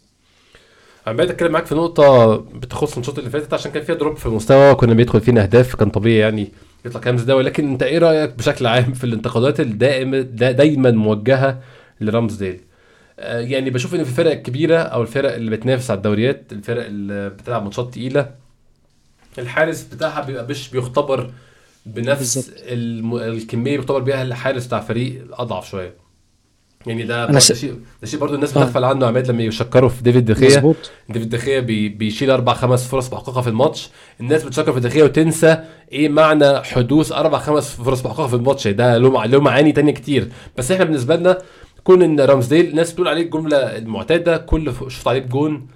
[1.08, 4.26] أنا بقيت أتكلم معاك في نقطة بتخص الشوط اللي فاتت عشان كان فيها دروب في
[4.26, 6.48] المستوى كنا بيدخل فينا أهداف كان طبيعي يعني
[6.86, 7.36] يطلع كام ده.
[7.36, 11.62] ولكن انت إيه رأيك بشكل عام في الانتقادات الدائمه دا دايما موجهة
[12.02, 12.60] لرامزديل
[13.20, 17.30] آه، يعني بشوف إن في الفرق الكبيره أو الفرق اللي بتنافس على الدوريات الفرق اللي
[17.30, 18.32] بتلعب ماتشات تقيلة.
[19.38, 21.32] الحارس بتاعها بيبقى مش بيختبر
[21.86, 22.52] بنفس.
[22.58, 23.16] الم...
[23.16, 25.94] الكمية بيختبر بيها الحارس بتاع فريق أضعف شوية.
[26.88, 28.62] يعني ده أنا ده شيء ده شيء برضه الناس آه.
[28.64, 30.76] بتغفل عنه عماد لما يشكروا في ديفيد دخيا مظبوط.
[31.10, 33.90] ديفيد دخيا بي بيشيل أربع خمس فرص محققه في الماتش.
[34.20, 35.58] الناس بتشكر في دخيا وتنسى
[35.92, 38.68] إيه معنى حدوث أربع خمس فرص محققه في الماتش.
[38.68, 40.28] ده له مع- له معاني تانية كتير.
[40.58, 41.38] بس إحنا بالنسبة لنا
[41.84, 45.68] كون إن رامزديل الناس بتقول عليه الجملة المعتادة كل شوط عليه بجون.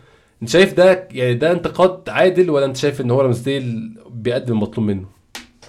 [0.41, 4.87] أنت شايف ده يعني ده انتقاد عادل ولا أنت شايف إن هو رامزديل بيقدم المطلوب
[4.87, 5.14] منه؟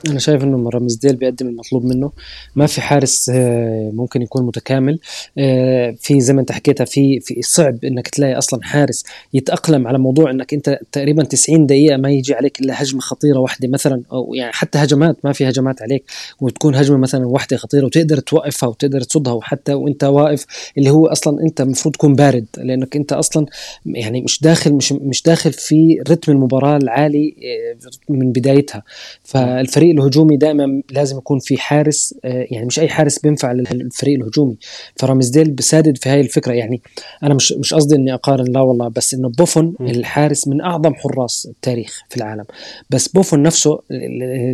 [0.08, 2.12] أنا شايف إنه رامزديل بيقدم المطلوب منه.
[2.56, 4.98] ما في حارس آه، ممكن يكون متكامل.
[5.38, 9.98] آه، في زي ما أنت حكيتها في في صعب إنك تلاقي أصلا حارس يتأقلم على
[9.98, 14.34] موضوع إنك أنت تقريبا 90 دقيقة ما يجي عليك إلا هجمة خطيرة واحدة مثلا أو
[14.34, 16.04] يعني حتى هجمات ما في هجمات عليك.
[16.40, 20.46] وتكون هجمة مثلا واحدة خطيرة وتقدر توقفها وتقدر تصدها وحتى وأنت واقف
[20.78, 22.46] اللي هو أصلا أنت المفروض تكون بارد.
[22.56, 23.46] لأنك أنت أصلا
[23.86, 28.82] يعني مش داخل مش مش داخل في رتم المباراة العالي آه، من بدايتها.
[29.24, 34.56] فالفريق الهجومي دائما لازم يكون في حارس آه، يعني مش أي حارس بينفع للفريق الهجومي.
[34.96, 36.52] فرامزديل بسادد في هاي الفكرة.
[36.52, 36.82] يعني
[37.22, 39.74] أنا مش مش قصدي إني أقارن لا والله بس إنه بوفون.
[39.80, 42.44] الحارس من أعظم حراس التاريخ في العالم.
[42.90, 43.78] بس بوفون نفسه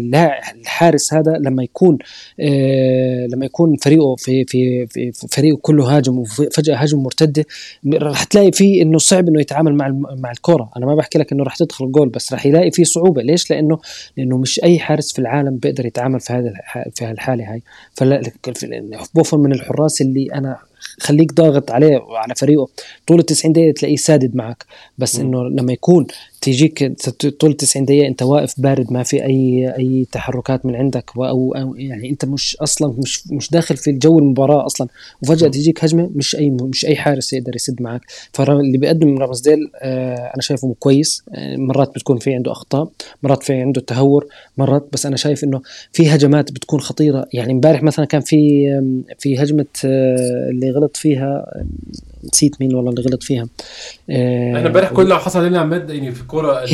[0.03, 1.99] لا الحارس هذا لما يكون
[2.41, 7.45] آه، لما يكون فريقه في في في فريقه كله هاجم وفجأة هجمه مرتدة
[7.95, 10.71] رح تلاقي فيه إنه صعب إنه يتعامل مع مع الكرة.
[10.77, 13.23] أنا ما بحكي لك إنه رح تدخل جول بس رح يلاقي فيه صعوبة.
[13.23, 13.79] ليش؟ لأنه
[14.17, 16.53] لأنه مش أي حارس في العالم بيقدر يتعامل في هذا
[16.95, 17.63] في هالحالة هاي.
[17.95, 18.23] فلا
[19.15, 20.59] بوفون من الحراس اللي أنا
[21.01, 22.69] خليك ضاغط عليه وعلى فريقه.
[23.07, 24.65] طول ال 90 دقيقة تلاقيه سادد معك.
[24.99, 25.19] بس.
[25.19, 26.07] إنه لما يكون
[26.43, 26.93] تيجيك
[27.41, 31.75] طول 90 دقيقة أنت واقف بارد ما في أي أي تحركات من عندك أو أو
[31.77, 34.89] يعني أنت مش أصلا مش مش داخل في جو المباراة أصلا.
[35.23, 35.49] وفجأة.
[35.49, 38.01] تيجيك هجمة مش أي مش أي حارس يقدر يسد معك
[38.33, 41.23] فاللي بيقدم رامزديل آه أنا شايفه كويس.
[41.35, 42.89] آه مرات بتكون في عنده أخطاء
[43.23, 44.27] مرات في عنده تهور
[44.59, 45.61] مرات بس أنا شايف إنه
[45.93, 47.27] في هجمات بتكون خطيرة.
[47.33, 48.67] يعني امبارح مثلا كان في
[49.19, 51.45] في هجمة آه، اللي غلط فيها
[52.25, 53.47] نسيت مين والله اللي غلط فيها.
[54.11, 56.65] آه إحنا امبارح كل اللي حصل علينا عماد يعني في الكورة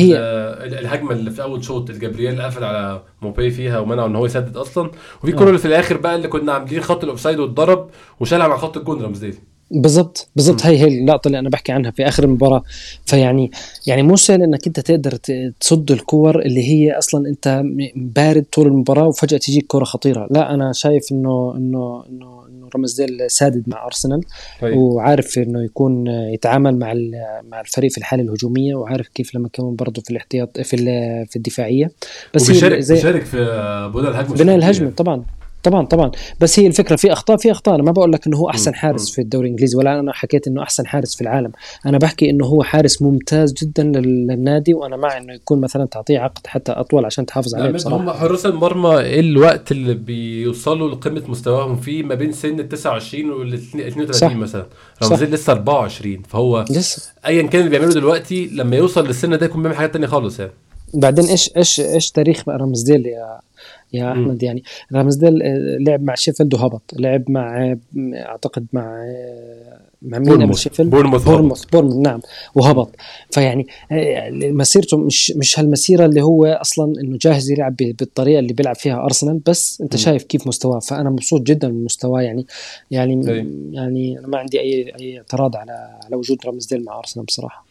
[0.79, 4.91] الهجمة اللي في أول شوط الجبريل قفل على موباي فيها ومنعه إن هو يسدد أصلا.
[5.23, 7.89] وفي الكوره اللي في الآخر بقى اللي كنا عاملين خط الأوفسايد واتضرب
[8.19, 9.35] وشالها مع خط الجون رمزديل
[9.71, 10.65] بالضبط بالضبط.
[10.65, 12.63] هي هي اللقطة اللي أنا بحكي عنها في آخر المباراة.
[13.05, 13.51] فيعني
[13.87, 15.15] يعني مو سهل إنك أنت تقدر
[15.59, 17.61] تصد الكور اللي هي أصلا أنت
[17.95, 20.27] بارد طول المباراة وفجأة تجيك كره خطيرة.
[20.31, 22.38] لا أنا شايف انه انه إنه
[22.69, 24.21] انه رمزديل سادد مع أرسنال
[24.61, 24.77] طيب.
[24.77, 26.93] وعارف إنه يكون يتعامل مع
[27.51, 30.77] مع الفريق في الحالة الهجومية وعارف كيف لما كمان برضه في الاحتياط في
[31.29, 31.91] في الدفاعية.
[32.33, 33.37] بس وبيشارك زي بيشارك في
[33.93, 35.23] بناء الهجمة بناء الهجمة طبعا.
[35.63, 36.11] طبعا طبعا.
[36.39, 37.75] بس هي الفكرة في أخطاء في أخطاء.
[37.75, 40.63] أنا ما بقول لك إنه هو أحسن حارس في الدوري الإنجليزي ولا أنا حكيت إنه
[40.63, 41.51] أحسن حارس في العالم.
[41.85, 46.47] أنا بحكي إنه هو حارس ممتاز جدا للنادي وأنا مع إنه يكون مثلا تعطيه عقد
[46.47, 47.97] حتى أطول عشان تحافظ عليه بصراحة.
[48.03, 53.31] هم حراس المرمى إيه الوقت اللي بيوصلوا لقمة مستواهم فيه ما بين سن ال 29
[53.31, 54.35] وال 32 صح.
[54.35, 54.65] مثلا؟
[55.03, 57.11] رمزين لسه 24 فهو لسه.
[57.25, 60.51] ايا كان اللي بيعمله دلوقتي لما يوصل للسن ده يكون بيعمل حاجات ثانية خالص يعني.
[60.93, 63.39] بعدين إيش إيش إيش تاريخ رامزديل يا
[63.93, 64.63] يا أحمد يعني
[64.93, 67.75] رامزديل آه، لعب مع شيفيلد وهبط لعب مع
[68.13, 72.19] أعتقد مع آه، مع مين قبل شيفيلد؟ بورنموث بورنموث بورنموث نعم
[72.55, 72.95] وهبط.
[73.31, 78.75] فيعني آه، مسيرته مش مش هالمسيرة اللي هو أصلا إنه جاهز يلعب بالطريقة اللي بيلعب
[78.75, 79.97] فيها أرسنال بس أنت م.
[79.97, 82.45] شايف كيف مستواه؟ فأنا مبسوط جدا من مستواه يعني
[82.91, 83.25] يعني
[83.71, 87.68] يعني أنا ما عندي أي أي اعتراض على على وجود رامزديل مع أرسنال بصراحة.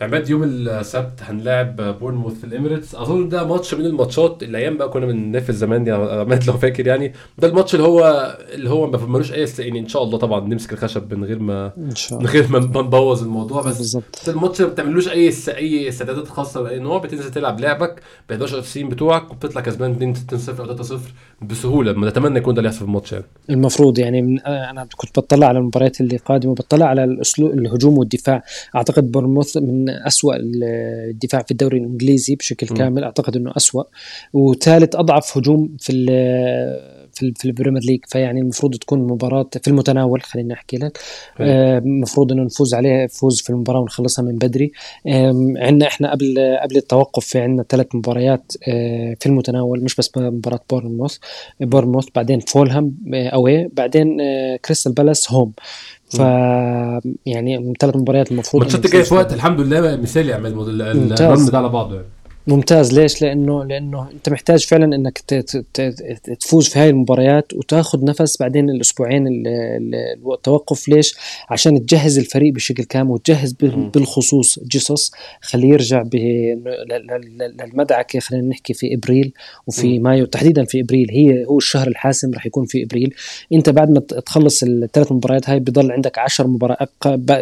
[0.00, 2.94] عماد يوم السبت هنلاعب بورنموث في الإميريتس.
[2.94, 6.86] أظن ده ماتش من الماتشات اللي أيام بقى كنا بننافس زمان يا عماد لو فاكر
[6.86, 7.12] يعني.
[7.38, 10.72] ده الماتش اللي هو اللي هو ما ملوش أي يعني إن شاء الله طبعا نمسك
[10.72, 12.30] الخشب من غير ما إن شاء الله.
[12.30, 13.62] من غير ما نبوظ الموضوع.
[13.62, 14.28] بس بالظبط.
[14.28, 18.88] الماتش ما بتعملوش أي أي استعدادات خاصة لاي نوع بتنزل تلعب لعبك ب 11 أساسيين
[18.88, 21.00] بتوعك وبتطلع كسبان 2 0 أو 3 0
[21.42, 21.92] بسهولة.
[21.92, 23.24] نتمنى يكون ده اللي يحصل في الماتش يعني.
[23.50, 28.42] المفروض يعني من أنا كنت بطلع على المباريات اللي قادمه بطلع على الاسلوب الهجوم والدفاع.
[28.76, 33.04] أعتقد بورنموث من اسوء الدفاع في الدوري الإنجليزي بشكل كامل.
[33.04, 33.82] أعتقد إنه أسوأ.
[34.32, 35.92] وثالث أضعف هجوم في
[37.12, 38.00] في في ال Premier League.
[38.08, 40.98] فيعني المفروض تكون مباراة في المتناول خليني أحكي لك.
[41.40, 44.72] المفروض آه إنه نفوز عليه فوز في المباراة ونخلصها من بدري.
[45.56, 49.84] عندنا إحنا قبل قبل التوقف في عندنا ثلاث مباريات آه في المتناول.
[49.84, 51.16] مش بس مباراة بورنموث
[51.60, 53.58] بورنموث بعدين فولهام away.
[53.58, 55.52] آه، بعدين آه، كريستال بالاس home.
[56.10, 56.18] ف
[57.26, 61.58] يعني ثلاث مباريات المفروض ماتشات جاية في وقت؟ الحمد لله مثالي يعمل ال run ده
[61.58, 62.06] على بعضه يعني.
[62.48, 62.98] ممتاز.
[62.98, 65.18] ليش؟ لأنه لأنه أنت محتاج فعلا إنك
[66.40, 69.24] تفوز في هاي المباريات وتاخذ نفس بعدين الأسبوعين
[70.32, 70.88] التوقف.
[70.88, 71.16] ليش؟
[71.50, 74.58] عشان تجهز الفريق بشكل كامل وتجهز بالخصوص.
[74.58, 76.04] جيسوس خليه يرجع
[77.60, 79.32] للمدعكه خلينا نحكي في إبريل
[79.66, 81.10] وفي مايو تحديدا في إبريل.
[81.10, 83.14] هي هو الشهر الحاسم راح يكون في إبريل.
[83.52, 86.88] أنت بعد ما تخلص الثلاث مباريات هاي بضل عندك 10 مباريات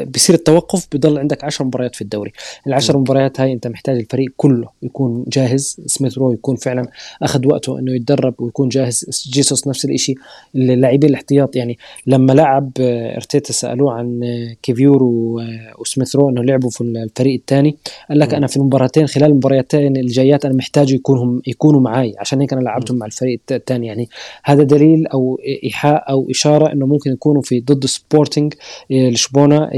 [0.08, 2.32] بصير التوقف بضل عندك 10 مباريات في الدوري.
[2.66, 6.86] العشر مباريات هاي أنت محتاج الفريق كله يكون جاهز سميث رو يكون فعلا
[7.22, 9.26] أخذ وقته إنه يتدرب ويكون جاهز.
[9.32, 10.16] جيسوس نفس الشيء
[10.54, 16.42] اللاعبين الاحتياط يعني لما لعب آه، أرتيتا سألوه عن آه، كيفيور آه، وسميث رو إنه
[16.42, 17.76] لعبوا في الفريق الثاني.
[18.08, 22.52] قال لك أنا في المباراتين خلال المباراتين الجايات أنا محتاج يكونوا يكونوا معي عشان هيك
[22.52, 23.86] أنا لعبتهم مع الفريق الثاني.
[23.86, 24.08] يعني
[24.44, 28.54] هذا دليل أو إيحاء أو إشارة إنه ممكن يكونوا في ضد سبورتنج
[28.90, 29.70] لشبونة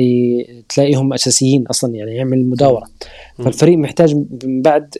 [0.68, 2.86] تلاقيهم أساسيين أصلا يعني يعمل مداورة.
[3.38, 4.14] فالفريق محتاج
[4.44, 4.94] من بعد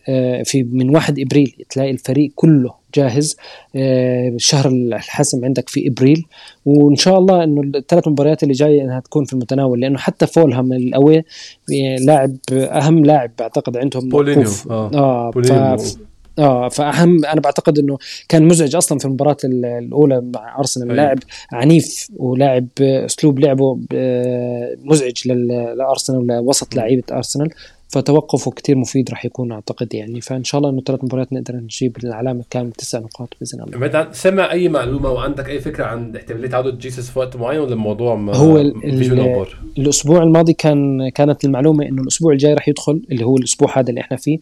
[0.45, 3.37] في من 1 إبريل تلاقي الفريق كله جاهز.
[3.75, 6.25] الشهر آه، الحسم عندك في إبريل.
[6.65, 10.73] وإن شاء الله إنه الثلاث مباريات اللي جاية إنها تكون في المتناول لأنه حتى فولهام
[10.73, 15.31] ال away آه، لاعب أهم لاعب بعتقد عندهم بولينيو آه, آه
[16.39, 20.91] آه فأهم أنا بعتقد إنه كان مزعج أصلا في المباراة الأولى مع أرسنال.
[20.91, 21.03] أيوة.
[21.03, 21.19] لاعب
[21.53, 25.29] عنيف ولاعب أسلوب لعبه آه، مزعج
[25.77, 27.51] لأرسنال وسط لعيبة أرسنال.
[27.89, 30.21] فتوقفه كتير مفيد راح يكون أعتقد يعني.
[30.21, 33.79] فإن شاء الله إنه ثلاث مباريات نقدر نجيب العلامة كاملة تسع نقاط بإذن الله.
[34.13, 38.15] سمع أي معلومة وعندك أي فكرة عن احتمالية عودة جيسس في وقت معين ولا الموضوع
[38.15, 38.85] ما هو ال
[39.79, 44.01] الأسبوع الماضي كان كانت المعلومة إنه الأسبوع الجاي راح يدخل اللي هو الأسبوع هذا اللي
[44.01, 44.39] إحنا فيه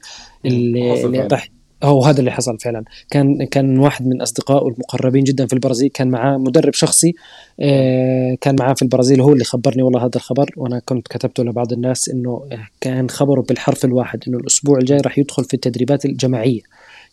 [0.47, 1.49] اللي, اللي راح
[1.83, 2.85] هو هذا اللي حصل فعلا.
[3.11, 7.15] كان كان واحد من أصدقائه المقربين جدا في البرازيل كان معاه مدرب شخصي
[7.61, 11.73] آه، كان معاه في البرازيل هو اللي خبرني والله هذا الخبر وأنا كنت كتبته لبعض
[11.73, 12.43] الناس إنه
[12.81, 16.61] كان خبره بالحرف الواحد إنه الأسبوع الجاي راح يدخل في التدريبات الجماعية.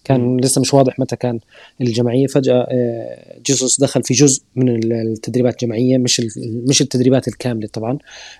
[0.03, 1.39] كان لسه مش واضح متى كان
[1.81, 6.21] الجماعيه فجأة آه، جيسوس دخل في جزء من التدريبات الجماعيه مش
[6.67, 7.97] مش التدريبات الكاملة طبعا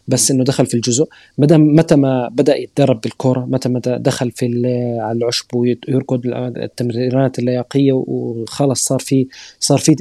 [0.08, 1.06] بس إنه دخل في الجزء.
[1.38, 4.46] متى متى ما بدأ يتدرب بالكرة متى متى دخل في
[5.00, 6.22] على العشب ويركض
[6.58, 9.28] التمريرات اللياقية وخلص صار في
[9.60, 9.96] صار في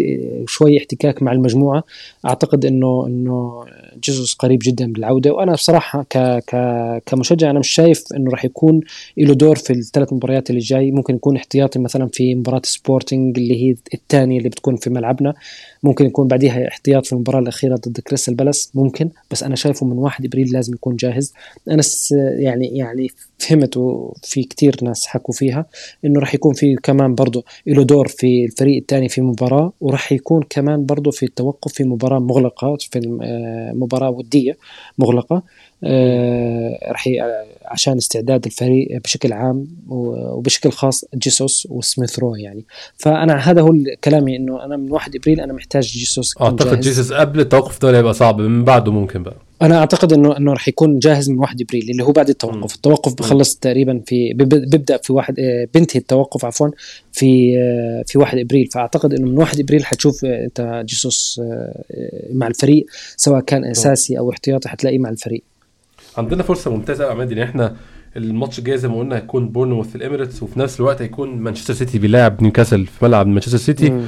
[0.49, 1.85] شوي احتكاك مع المجموعة.
[2.27, 3.65] أعتقد إنه إنه
[4.05, 5.33] جيسوس قريب جدا بالعودة.
[5.33, 6.57] وأنا بصراحة ك ك
[7.07, 8.81] كمشجع أنا مش شايف إنه راح يكون
[9.19, 10.91] له دور في الثلاث مباريات اللي جاي.
[10.91, 15.35] ممكن يكون احتياطي مثلا في مباراة سبورتنج اللي هي الثانية اللي بتكون في ملعبنا.
[15.83, 19.99] ممكن يكون بعديها احتياط في المباراة الأخيرة ضد كريستال بالاس ممكن بس أنا شايفه من
[19.99, 21.33] 1 إبريل لازم يكون جاهز.
[21.71, 21.83] أنا
[22.39, 25.67] يعني يعني فهمت وفي كتير ناس حكوا فيها
[26.05, 30.43] إنه راح يكون في كمان برضه له دور في الفريق الثاني في مباراة وراح يكون
[30.51, 34.57] كمان برضه في التوقف في مباراة مغلقة في آه، مباراة ودية
[34.99, 35.43] مغلقة.
[36.89, 37.09] راح
[37.73, 42.65] عشان استعداد الفريق بشكل عام وبشكل خاص جيسوس وسميث رو يعني.
[42.97, 43.75] فأنا هذا هو
[44.05, 48.15] كلامي إنه أنا من 1 إبريل أنا محتاج جيسوس أعتقد جيسوس قبل التوقف ده هيبقى
[48.15, 49.37] صعب من بعده ممكن بقى.
[49.63, 53.15] أنا أعتقد انه إنه راح يكون جاهز من 1 إبريل اللي هو بعد التوقف، التوقف
[53.15, 56.69] بخلص تقريبا في بيبدأ في واحد آه، بنتهي التوقف عفوا
[57.13, 58.69] في آه، في 1 إبريل.
[58.75, 61.41] فأعتقد إنه من 1 إبريل حتشوف آه، أنت جيسوس
[62.33, 65.43] مع الفريق سواء كان أساسي أو احتياطي حتلاقيه مع الفريق.
[66.19, 67.77] عندنا فرصة ممتازة يا عماد إن إحنا
[68.17, 72.43] الماتش الجاي زي ما قلنا هيكون بورنموث الإميريتس وفي نفس الوقت هيكون مانشستر سيتي بيلاعب
[72.43, 74.01] نيوكاسل في ملعب مانشستر سيتي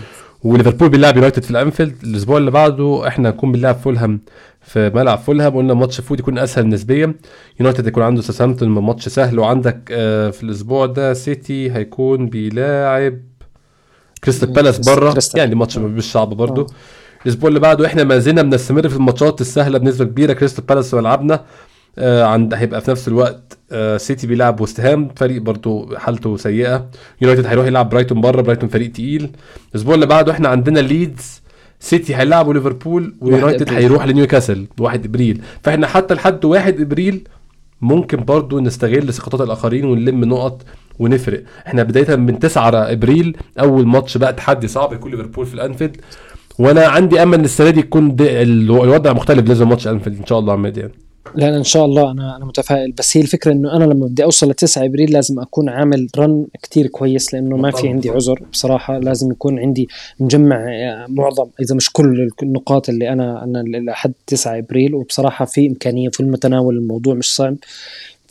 [0.44, 1.94] وليفربول بيلعب يونايتد في الأنفيلد.
[2.04, 4.20] الأسبوع اللي بعده إحنا هنكون بنلعب فولهام
[4.60, 7.14] في ملعب فولهام قلنا ماتش المفروض يكون أسهل نسبيا.
[7.60, 9.38] يونايتد يكون عنده ساوثهامبتون ماتش سهل.
[9.38, 13.18] وعندك آه، في الأسبوع ده سيتي هيكون بيلاعب
[14.24, 16.66] كريستال بالاس بره يعني ماتش مش صعب برضه آه.
[17.26, 20.32] الأسبوع اللي بعده إحنا ما زلنا بنستمر في الماتشات السهلة بنسبة كبيرة.
[20.32, 21.44] كريستال بالاس ملعبنا.
[21.98, 26.90] عند هيبقى في نفس الوقت آه سيتي بيلعب وست هام فريق برضه حالته سيئة.
[27.20, 29.30] يونايتد هيروح يلعب برايتون بره برايتون فريق تقيل.
[29.70, 31.42] الأسبوع اللي بعده إحنا عندنا ليدز
[31.80, 35.42] سيتي هيلعبوا ليفربول ويونايتد هيروح لنيوكاسل 1 إبريل.
[35.62, 37.28] فإحنا حتى لحد 1 إبريل
[37.80, 40.62] ممكن برضو نستغل سقطات الآخرين ونلم نقط
[40.98, 41.42] ونفرق.
[41.66, 45.96] إحنا بداية من 9 إبريل أول ماتش بقى تحدي صعب يكون ليفربول في الأنفيلد.
[46.58, 50.52] وأنا عندي أمل إن السنة دي يكون الوضع مختلف لازم ماتش أنفيلد إن شاء الله
[50.52, 50.92] عماد يعني
[51.34, 52.92] لا إن شاء الله أنا أنا متفائل.
[52.92, 56.46] بس هي الفكرة إنه أنا لما بدي أوصل ل 9 إبريل لازم أكون عامل رن
[56.62, 58.98] كتير كويس لأنه ما في عندي عذر بصراحة.
[58.98, 59.88] لازم يكون عندي
[60.20, 64.94] مجمع آه، معظم إذا مش كل النقاط اللي أنا أنا لحد 9 إبريل.
[64.94, 67.56] وبصراحة في إمكانية في المتناول الموضوع مش صعب.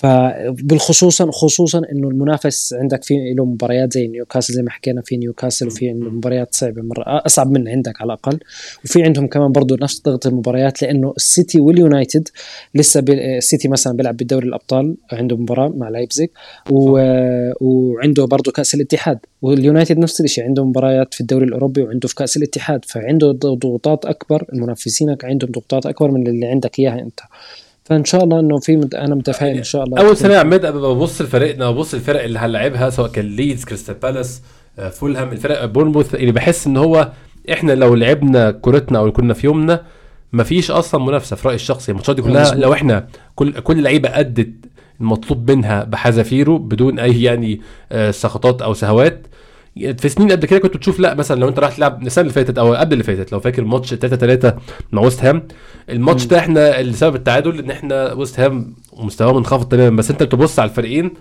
[0.04, 5.68] فبالخصوصا خصوصا إنه المنافس عندك في له مباريات زي نيوكاسل زي ما حكينا في نيوكاسل
[5.68, 8.40] وفي مباريات صعبة مرة أصعب من عندك على الأقل.
[8.86, 12.28] وفي عندهم كمان برضه نفس ضغط المباريات لأنه السيتي واليونايتد
[12.76, 16.30] لسه السيتي مثلا بيلعب بدوري الأبطال عنده مباراة مع لايبزيج
[16.70, 17.00] و...
[17.62, 19.20] وعنده برضه كأس الاتحاد.
[19.42, 24.46] واليونايتد نفس الشيء عنده مباريات في الدوري الأوروبي وعنده في كأس الاتحاد فعنده ضغوطات أكبر
[24.54, 27.20] المنافسينك عندهم ضغوطات أكبر من اللي عندك إياها أنت.
[27.84, 28.96] فإن شاء الله إنه في مت...
[28.96, 32.90] أنا متفائل إن شاء الله أول سنه يا عماد ببص لفريقنا ببص الفرق اللي هنلعبها
[32.90, 34.42] سواء كان ليدز كريستال بالاس
[34.92, 37.12] فولهام الفرق بورنموث اللي بحس إن هو
[37.52, 39.82] إحنا لو لعبنا كورتنا أو كنا في يومنا
[40.34, 41.92] مفيش أصلا منافسة في رأيي الشخصي.
[41.92, 44.50] الماتشات دي كلها لو إحنا كل كل لعيبة أدت
[45.02, 47.62] المطلوب منها بحذافيره بدون أي يعني
[47.92, 49.28] آه، سقطات أو سهوات
[49.76, 52.58] في سنين قبل كده كنت بتشوف لا مثلا لو انت رايح تلعب السنة اللي فاتت
[52.58, 54.56] أو قبل اللي فاتت لو فاكر ماتش 3 3
[54.92, 55.48] مع ويست هام.
[55.90, 59.96] الماتش ده إحنا اللي سبب التعادل إن إحنا ويست هام مستواه منخفض تماما.
[59.98, 61.12] بس انت بتبص على الفريقين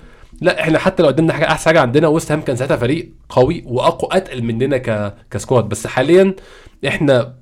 [0.41, 3.63] لا إحنا حتى لو قدمنا حاجة أحسن حاجة عندنا ويست هام كان ساعتها فريق قوي
[3.67, 5.65] وأقوى أتقل مننا ك كسكواد.
[5.69, 6.35] بس حاليا
[6.87, 7.35] إحنا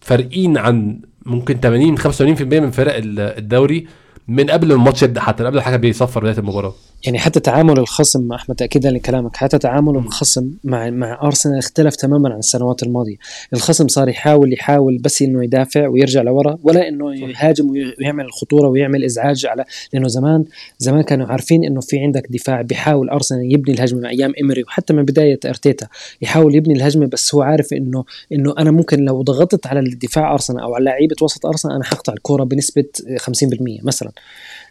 [0.00, 3.86] فارقين عن ممكن 80 85% من فرق الدوري.
[4.28, 6.74] من قبل الماتش يبدأ حتى قبل الحكم بيصفر بداية المباراة.
[7.04, 11.96] يعني حتى تعامل الخصم مع احمد تاكيدا لكلامك حتى تعامل الخصم مع مع أرسنال اختلف
[11.96, 13.16] تماما عن السنوات الماضية.
[13.52, 19.04] الخصم صار يحاول يحاول بس إنه يدافع ويرجع لورا ولا إنه يهاجم ويعمل الخطورة ويعمل
[19.04, 20.44] إزعاج على لأنه زمان
[20.78, 24.92] زمان كانوا عارفين إنه في عندك دفاع بيحاول أرسنال يبني الهجمة مع أيام امري وحتى
[24.92, 25.86] من بداية أرتيتا.
[26.22, 30.60] يحاول يبني الهجمة بس هو عارف إنه إنه أنا ممكن لو ضغطت على الدفاع أرسنال
[30.60, 32.84] أو على لعيبة وسط أرسنال أنا حقطع الكورة بنسبة
[33.18, 34.10] 50% مثلا.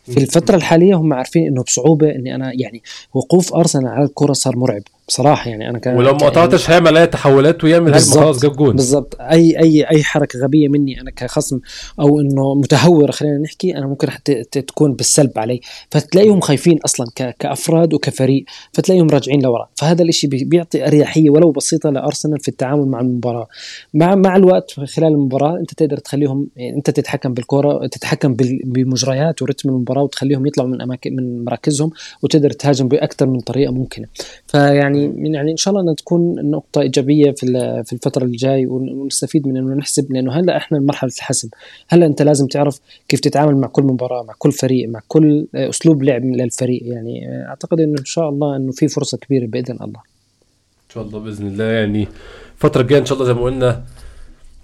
[0.05, 2.83] في الفترة الحالية هم عارفين إنه بصعوبة إني أنا يعني
[3.13, 4.81] وقوف أرسنال على الكرة صار مرعب.
[5.07, 8.73] بصراحة يعني أنا كان ولو ما قطعتش هيعمل اي تحولات ويعمل هجمه خلاص جاب جول
[8.73, 9.17] بالضبط.
[9.19, 11.59] أي أي أي حركة غبية مني أنا كخصم
[11.99, 15.61] أو إنه متهور خلينا نحكي أنا ممكن حتى تكون بالسلب علي.
[15.91, 17.07] فتلاقيهم خايفين أصلا
[17.39, 19.69] كأفراد وكفريق فتلاقيهم راجعين لورا.
[19.75, 23.47] فهذا الشيء بيعطي أريحية ولو بسيطة لأرسنال في التعامل مع المباراة.
[23.93, 28.35] مع مع الوقت خلال المباراة أنت تقدر تخليهم يعني أنت تتحكم بالكرة تتحكم
[28.65, 31.91] بمجريات ورتم المباراة وتخليهم يطلعوا من أماكن من مراكزهم
[32.23, 34.07] وتقدر تهاجم باكثر من طريقة ممكنة.
[34.47, 37.45] فيعني يعني يعني ان شاء الله انها تكون نقطه ايجابيه في
[37.85, 41.49] في الفترة اللي جاي ونستفيد من انه نحسب لأنه هلا إحنا مرحله الحسم
[41.87, 46.03] هلا انت لازم تعرف كيف تتعامل مع كل مباراه مع كل فريق مع كل اسلوب
[46.03, 49.99] لعب للفريق يعني اعتقد انه ان شاء الله انه في فرصه كبيره باذن الله
[50.87, 52.07] ان شاء الله باذن الله يعني
[52.55, 53.83] الفترة الجايه ان شاء الله زي ما قلنا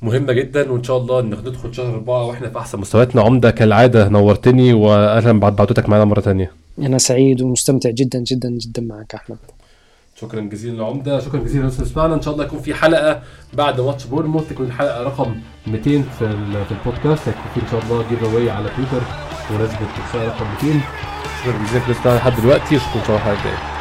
[0.01, 4.73] مهمة جدا وان شاء الله ندخل شهر اربعة وإحنا في احسن مستوياتنا عمدة كالعادة نورتني
[4.73, 9.37] واهلا بعد بعدتك معنا مرة تانية أنا سعيد ومستمتع جدا جدا جدا معك احمد
[10.21, 11.85] شكرا جزيلا لعمدة شكرا جزيلا للناس اللي
[12.15, 13.21] إن شاء الله يكون في حلقة
[13.53, 15.35] بعد ماتش بورنموث تكون الحلقة رقم
[15.67, 17.27] 200 في في البودكاست.
[17.27, 19.01] هيكون في إن شاء الله giveaway على تويتر
[19.97, 20.79] الحلقة رقم 200
[21.43, 23.72] شكرا جزيلا للناس لحد دلوقتي أشوفكم إن شاء الله الحلقة الجاية.